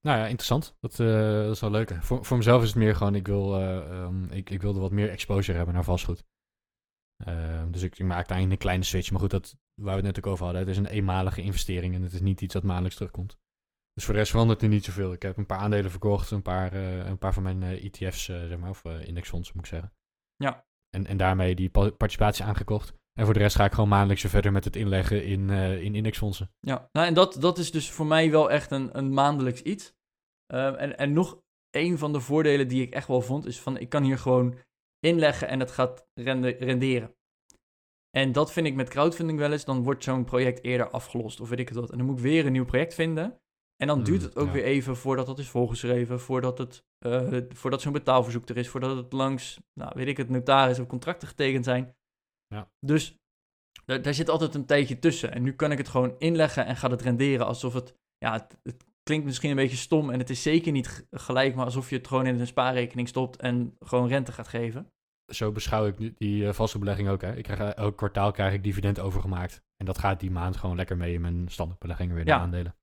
[0.00, 0.76] Nou ja, interessant.
[0.80, 1.96] Dat, eh, dat is wel leuk.
[2.04, 4.90] Voor, voor mezelf is het meer gewoon, ik, wil, eh, ehm, ik, ik wilde wat
[4.90, 6.24] meer exposure hebben naar vastgoed.
[7.24, 9.10] Ehm, dus ik, ik maakte eigenlijk een kleine switch.
[9.10, 11.94] Maar goed, dat, waar we het net ook over hadden, het is een eenmalige investering
[11.94, 13.36] en het is niet iets dat maandelijks terugkomt.
[13.92, 15.12] Dus voor de rest verandert er niet zoveel.
[15.12, 18.28] Ik heb een paar aandelen verkocht, een paar, eh, een paar van mijn eh, ETF's,
[18.28, 19.92] eh, zeg maar, of indexfondsen moet ik zeggen.
[20.36, 20.66] Ja.
[20.90, 22.92] En, en daarmee die pa- participatie aangekocht.
[23.12, 26.50] En voor de rest ga ik gewoon maandelijks verder met het inleggen in, in indexfondsen.
[26.60, 29.94] Ja, nou, en dat, dat is dus voor mij wel echt een, een maandelijks iets.
[30.46, 33.76] Ehm, en, en nog een van de voordelen die ik echt wel vond, is van
[33.76, 34.58] ik kan hier gewoon
[35.00, 37.14] inleggen en het gaat rende- renderen.
[38.10, 41.48] En dat vind ik met crowdfunding wel eens, dan wordt zo'n project eerder afgelost of
[41.48, 41.90] weet ik het wat.
[41.90, 43.40] En dan moet ik weer een nieuw project vinden.
[43.76, 44.52] En dan duurt Mm, het ook ja.
[44.52, 48.96] weer even voordat dat is volgeschreven, voordat, het, eh, voordat zo'n betaalverzoek er is, voordat
[48.96, 51.96] het langs, nou weet ik het, notaris of contracten getekend zijn.
[52.46, 52.70] Ja.
[52.86, 53.16] Dus
[53.84, 55.32] daar, zit altijd een tijdje tussen.
[55.32, 58.58] En nu kan ik het gewoon inleggen en gaat het renderen alsof het, ja, het,
[58.62, 61.96] het klinkt misschien een beetje stom en het is zeker niet gelijk, maar alsof je
[61.96, 64.92] het gewoon in een spaarrekening stopt en gewoon rente gaat geven.
[65.28, 67.20] Zo beschouw ik nu die eh, vaste belegging ook.
[67.20, 67.36] Hè.
[67.36, 69.62] Ik krijg, eh, elk kwartaal krijg ik dividend overgemaakt.
[69.76, 72.34] En dat gaat die maand gewoon lekker mee in mijn standaardbeleggingen weer Ja.
[72.34, 72.76] naar aandelen.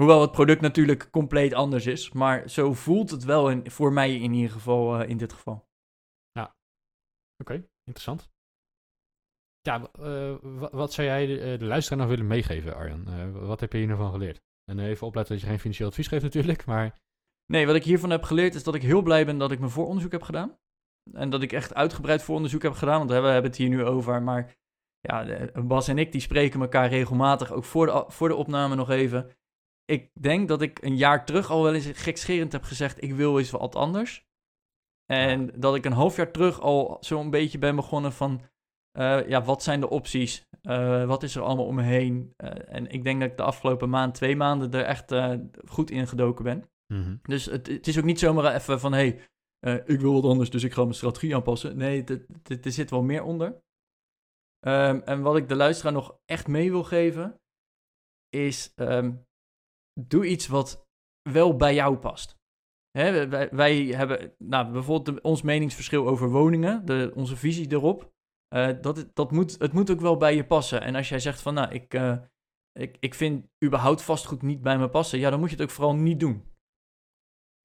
[0.00, 4.14] Hoewel het product natuurlijk compleet anders is, maar zo voelt het wel in, voor mij
[4.16, 5.66] in ieder geval eh, in dit geval.
[7.42, 7.52] Oké,
[7.84, 8.28] interessant.
[9.60, 9.90] Ja,
[10.70, 13.32] wat zou jij de, de luisteraar nog willen meegeven, Arjan?
[13.46, 14.40] Wat heb je hier nou van geleerd?
[14.64, 17.00] En even opletten dat je geen financieel advies geeft natuurlijk, maar...
[17.46, 19.70] Nee, wat ik hiervan heb geleerd is dat ik heel blij ben dat ik mijn
[19.70, 20.58] vooronderzoek heb gedaan.
[21.12, 24.22] En dat ik echt uitgebreid vooronderzoek heb gedaan, want we hebben het hier nu over.
[24.22, 24.56] Maar
[25.00, 28.90] ja, Bas en ik die spreken elkaar regelmatig, ook voor de, voor de opname nog
[28.90, 29.36] even.
[29.84, 33.38] Ik denk dat ik een jaar terug al wel eens gekscherend heb gezegd, ik wil
[33.38, 34.26] eens wat anders.
[35.06, 38.40] En dat ik een half jaar terug al zo'n beetje ben begonnen van,
[38.98, 40.48] eh, ja, wat zijn de opties?
[40.62, 42.32] Eh, wat is er allemaal om me heen?
[42.36, 45.14] Eh, en ik denk dat ik de afgelopen maand, twee maanden er echt
[45.68, 46.64] goed in gedoken ben.
[46.86, 47.16] Mhm.
[47.22, 49.16] Dus het, het is ook niet zomaar even van, hé,
[49.58, 51.76] hey, ik wil wat anders, dus ik ga mijn strategie aanpassen.
[51.76, 52.04] Nee,
[52.44, 53.62] er zit wel meer onder.
[54.60, 57.40] Ehm, en wat ik de luisteraar nog echt mee wil geven,
[58.28, 59.16] is ehm,
[60.00, 60.86] doe iets wat
[61.30, 62.36] wel bij jou past.
[62.90, 68.12] Hè, wij, hebben nou, bijvoorbeeld ons meningsverschil over woningen, de, onze visie erop.
[68.48, 70.82] Eh, dat, dat moet, het moet ook wel bij je passen.
[70.82, 72.18] En als jij zegt van, nou, ik, eh,
[72.72, 75.70] ik, ik vind überhaupt vastgoed niet bij me passen, ja, dan moet je het ook
[75.70, 76.47] vooral niet doen.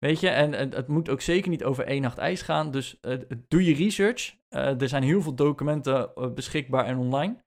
[0.03, 2.71] Weet je, en, en het moet ook zeker niet over één nacht ijs gaan.
[2.71, 4.35] Dus eh, doe je research.
[4.47, 7.43] Eh, er zijn heel veel documenten eh, beschikbaar en online.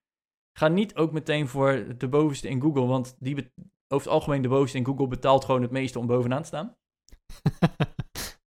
[0.59, 3.53] Ga niet ook meteen voor de bovenste in Google, want die
[3.89, 6.77] over het algemeen de bovenste in Google betaalt gewoon het meeste om bovenaan te staan.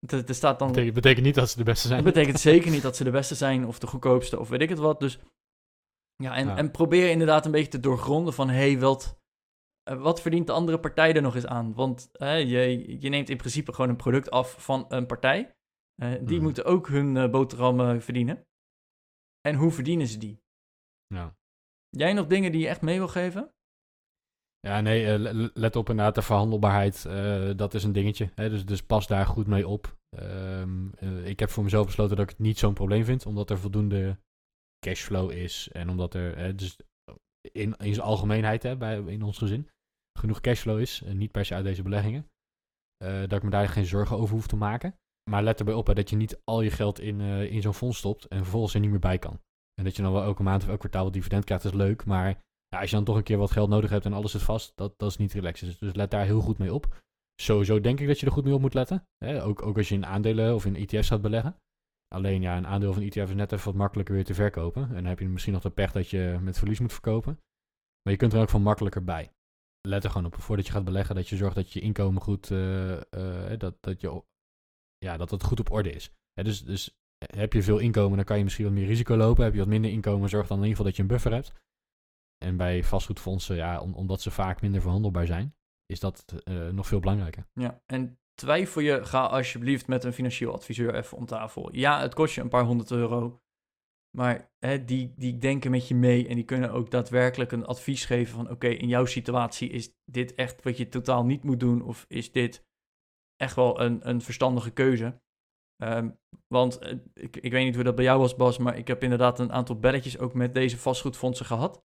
[0.27, 0.69] er staat dan...
[0.69, 2.05] betekent, betekent niet dat ze de beste zijn.
[2.05, 4.69] Dat betekent zeker niet dat ze de beste zijn of de goedkoopste of weet ik
[4.69, 5.01] het wat.
[5.01, 5.19] Dus
[6.17, 6.57] ja, en, Ja.
[6.57, 8.49] en probeer inderdaad een beetje te doorgronden van...
[8.49, 9.18] hé, hey, wat,
[9.97, 11.75] wat verdient de andere partij er nog eens aan?
[11.75, 15.55] Want je, je neemt in principe gewoon een product af van een partij.
[16.03, 16.43] Eh, die Mhm.
[16.43, 18.47] moeten ook hun eh, boterhammen verdienen.
[19.41, 20.41] En hoe verdienen ze die?
[21.07, 21.37] Ja.
[21.89, 23.53] Jij nog dingen die je echt mee wil geven?
[24.61, 28.31] Ja, nee, eh, le- let op inderdaad, de verhandelbaarheid, eh, dat is een dingetje.
[28.35, 28.49] Hè?
[28.49, 29.97] Dus, dus pas daar goed mee op.
[30.17, 33.51] Ehm, eh, ik heb voor mezelf besloten dat ik het niet zo'n probleem vind, omdat
[33.51, 34.19] er voldoende
[34.87, 35.69] cashflow is.
[35.73, 36.77] En omdat er, eh, dus
[37.53, 39.69] in, in zijn algemeenheid, hè, bij, in ons gezin,
[40.19, 41.03] genoeg cashflow is.
[41.03, 42.27] En niet per se uit deze beleggingen.
[43.05, 44.95] eh, dat ik me daar geen zorgen over hoef te maken.
[45.31, 47.99] Maar let erbij op dat je niet al je geld in, eh, in zo'n fonds
[47.99, 49.41] stopt en vervolgens er niet meer bij kan.
[49.75, 52.05] En dat je dan wel elke maand of elk kwartaal wat dividend krijgt, is leuk.
[52.05, 52.29] Maar
[52.69, 54.73] ja, als je dan toch een keer wat geld nodig hebt en alles zit vast,
[54.75, 55.69] dat, dat is niet relaxed.
[55.69, 57.01] Dus, dus let daar heel goed mee op.
[57.41, 59.05] Sowieso denk ik dat je er goed mee op moet letten.
[59.25, 59.45] Hè?
[59.45, 61.57] Ook, ook als je in aandelen of in ETF's gaat beleggen.
[62.15, 64.83] Alleen ja, een aandeel van ETF is net even wat makkelijker weer te verkopen.
[64.83, 67.41] En dan heb je misschien nog de pech dat je met verlies moet verkopen.
[68.03, 69.33] Maar je kunt er ook van makkelijker bij.
[69.89, 72.51] Let er gewoon op voordat je gaat beleggen dat je zorgt dat je inkomen goed,
[72.51, 74.23] eh, eh, dat, dat, je,
[74.99, 76.13] ja, dat het goed op orde is.
[76.33, 76.99] Hè, dus, dus
[77.35, 79.45] heb je veel inkomen, dan kan je misschien wat meer risico lopen.
[79.45, 81.53] Heb je wat minder inkomen, zorg dan in ieder geval dat je een buffer hebt.
[82.45, 85.55] En bij vastgoedfondsen, ja, om- omdat ze vaak minder verhandelbaar zijn,
[85.87, 87.47] is dat eh, nog veel belangrijker.
[87.53, 91.75] Ja, en twijfel je, ga alsjeblieft met een financieel adviseur even om tafel.
[91.75, 93.41] Ja, het kost je een paar honderd euro.
[94.17, 98.05] Maar hè, die, die denken met je mee en die kunnen ook daadwerkelijk een advies
[98.05, 98.51] geven van...
[98.51, 101.83] oké, in jouw situatie is dit echt wat je totaal niet moet doen...
[101.83, 102.67] of is dit
[103.37, 105.21] echt wel een, een verstandige keuze?
[105.83, 106.11] Ehm,
[106.55, 108.59] want eh, ik, ik weet niet hoe dat bij jou was, Bas...
[108.59, 111.83] maar ik heb inderdaad een aantal belletjes ook met deze vastgoedfondsen gehad.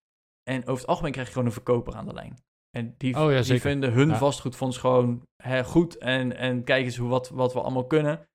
[0.50, 2.38] En over het algemeen krijg je gewoon een verkoper aan de lijn.
[2.76, 4.16] En die, Oh ja, die vinden hun Ja.
[4.16, 8.28] vastgoedfonds gewoon hè, goed en, en kijken eens hoe, wat, wat we allemaal kunnen.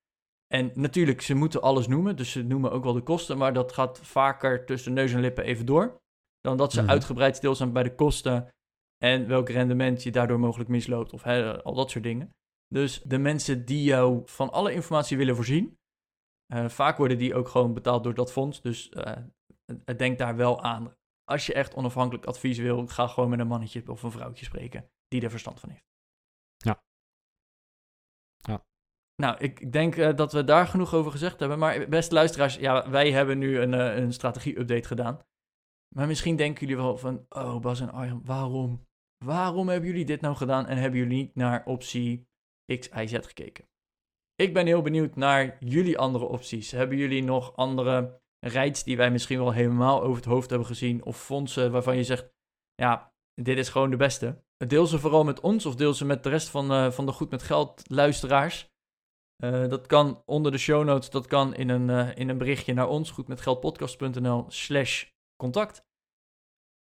[0.53, 3.71] En natuurlijk, ze moeten alles noemen, dus ze noemen ook wel de kosten, maar dat
[3.71, 5.97] gaat vaker tussen neus en lippen even door.
[6.41, 6.89] Dan dat ze Mhm.
[6.89, 8.49] uitgebreid stilstaan bij de kosten
[9.03, 11.25] en welk rendement je daardoor mogelijk misloopt of
[11.63, 12.29] al dat soort dingen.
[12.67, 15.77] Dus de mensen die jou van alle informatie willen voorzien,
[16.53, 18.61] eh, vaak worden die ook gewoon betaald door dat fonds.
[18.61, 19.17] Dus eh,
[19.97, 20.93] denk daar wel aan.
[21.23, 24.89] Als je echt onafhankelijk advies wil, ga gewoon met een mannetje of een vrouwtje spreken
[25.07, 25.85] die er verstand van heeft.
[26.57, 26.83] Ja.
[28.37, 28.65] Ja.
[29.21, 31.59] Nou, ik ik denk eh, dat we daar genoeg over gezegd hebben.
[31.59, 35.19] Maar beste luisteraars, ja, wij hebben nu een, eh, een strategie-update gedaan.
[35.95, 38.87] Maar misschien denken jullie wel van, oh Bas en Arjan, waarom?
[39.25, 42.27] Waarom hebben jullie dit nou gedaan en hebben jullie niet naar optie
[42.79, 43.67] X, Y, Z gekeken?
[44.35, 46.71] Ik ben heel benieuwd naar jullie andere opties.
[46.71, 51.03] Hebben jullie nog andere rijds die wij misschien wel helemaal over het hoofd hebben gezien?
[51.03, 52.33] Of fondsen waarvan je zegt,
[52.75, 54.43] ja, dit is gewoon de beste.
[54.67, 57.11] Deel ze vooral met ons of deel ze met de rest van, eh, van de
[57.11, 58.68] Goed Met Geld luisteraars.
[59.43, 62.73] Eh, dat kan onder de show notes, dat kan in een, eh, in een berichtje
[62.73, 65.87] naar ons, goedmetgeldpodcast.nl slash contact.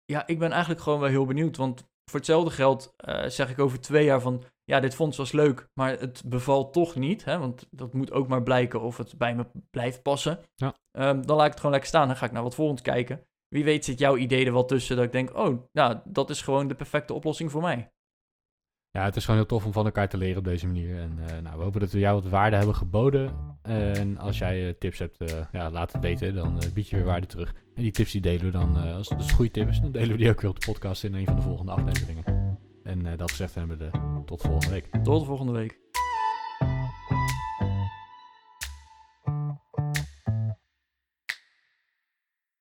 [0.05, 1.81] Ja, ik ben eigenlijk gewoon wel heel benieuwd, want
[2.11, 5.69] voor hetzelfde geld eh, zeg ik over twee jaar van, ja, dit fonds was leuk,
[5.75, 9.35] maar het bevalt toch niet, hè, want dat moet ook maar blijken of het bij
[9.35, 10.41] me blijft passen.
[10.55, 10.75] Ja.
[10.91, 13.27] Ehm, dan laat ik het gewoon lekker staan, dan ga ik naar wat volgends kijken.
[13.49, 16.43] Wie weet zit jouw idee er wel tussen dat ik denk, oh, nou, dat is
[16.43, 17.93] gewoon de perfecte oplossing voor mij.
[18.97, 20.99] Ja, het is gewoon heel tof om van elkaar te leren op deze manier.
[20.99, 23.31] En eh, nou, we hopen dat we jou wat waarde hebben geboden.
[23.63, 26.35] En als jij eh, tips hebt, eh, ja, laat het weten.
[26.35, 27.55] Dan eh, bied je weer waarde terug.
[27.75, 29.93] En die tips die delen we dan, eh, als het een goede tip is, dan
[29.93, 32.25] delen we die ook weer op de podcast in een van de volgende afleveringen.
[32.83, 34.89] En eh, dat gezegd hebben we de, tot volgende week.
[35.03, 35.79] Tot de volgende week.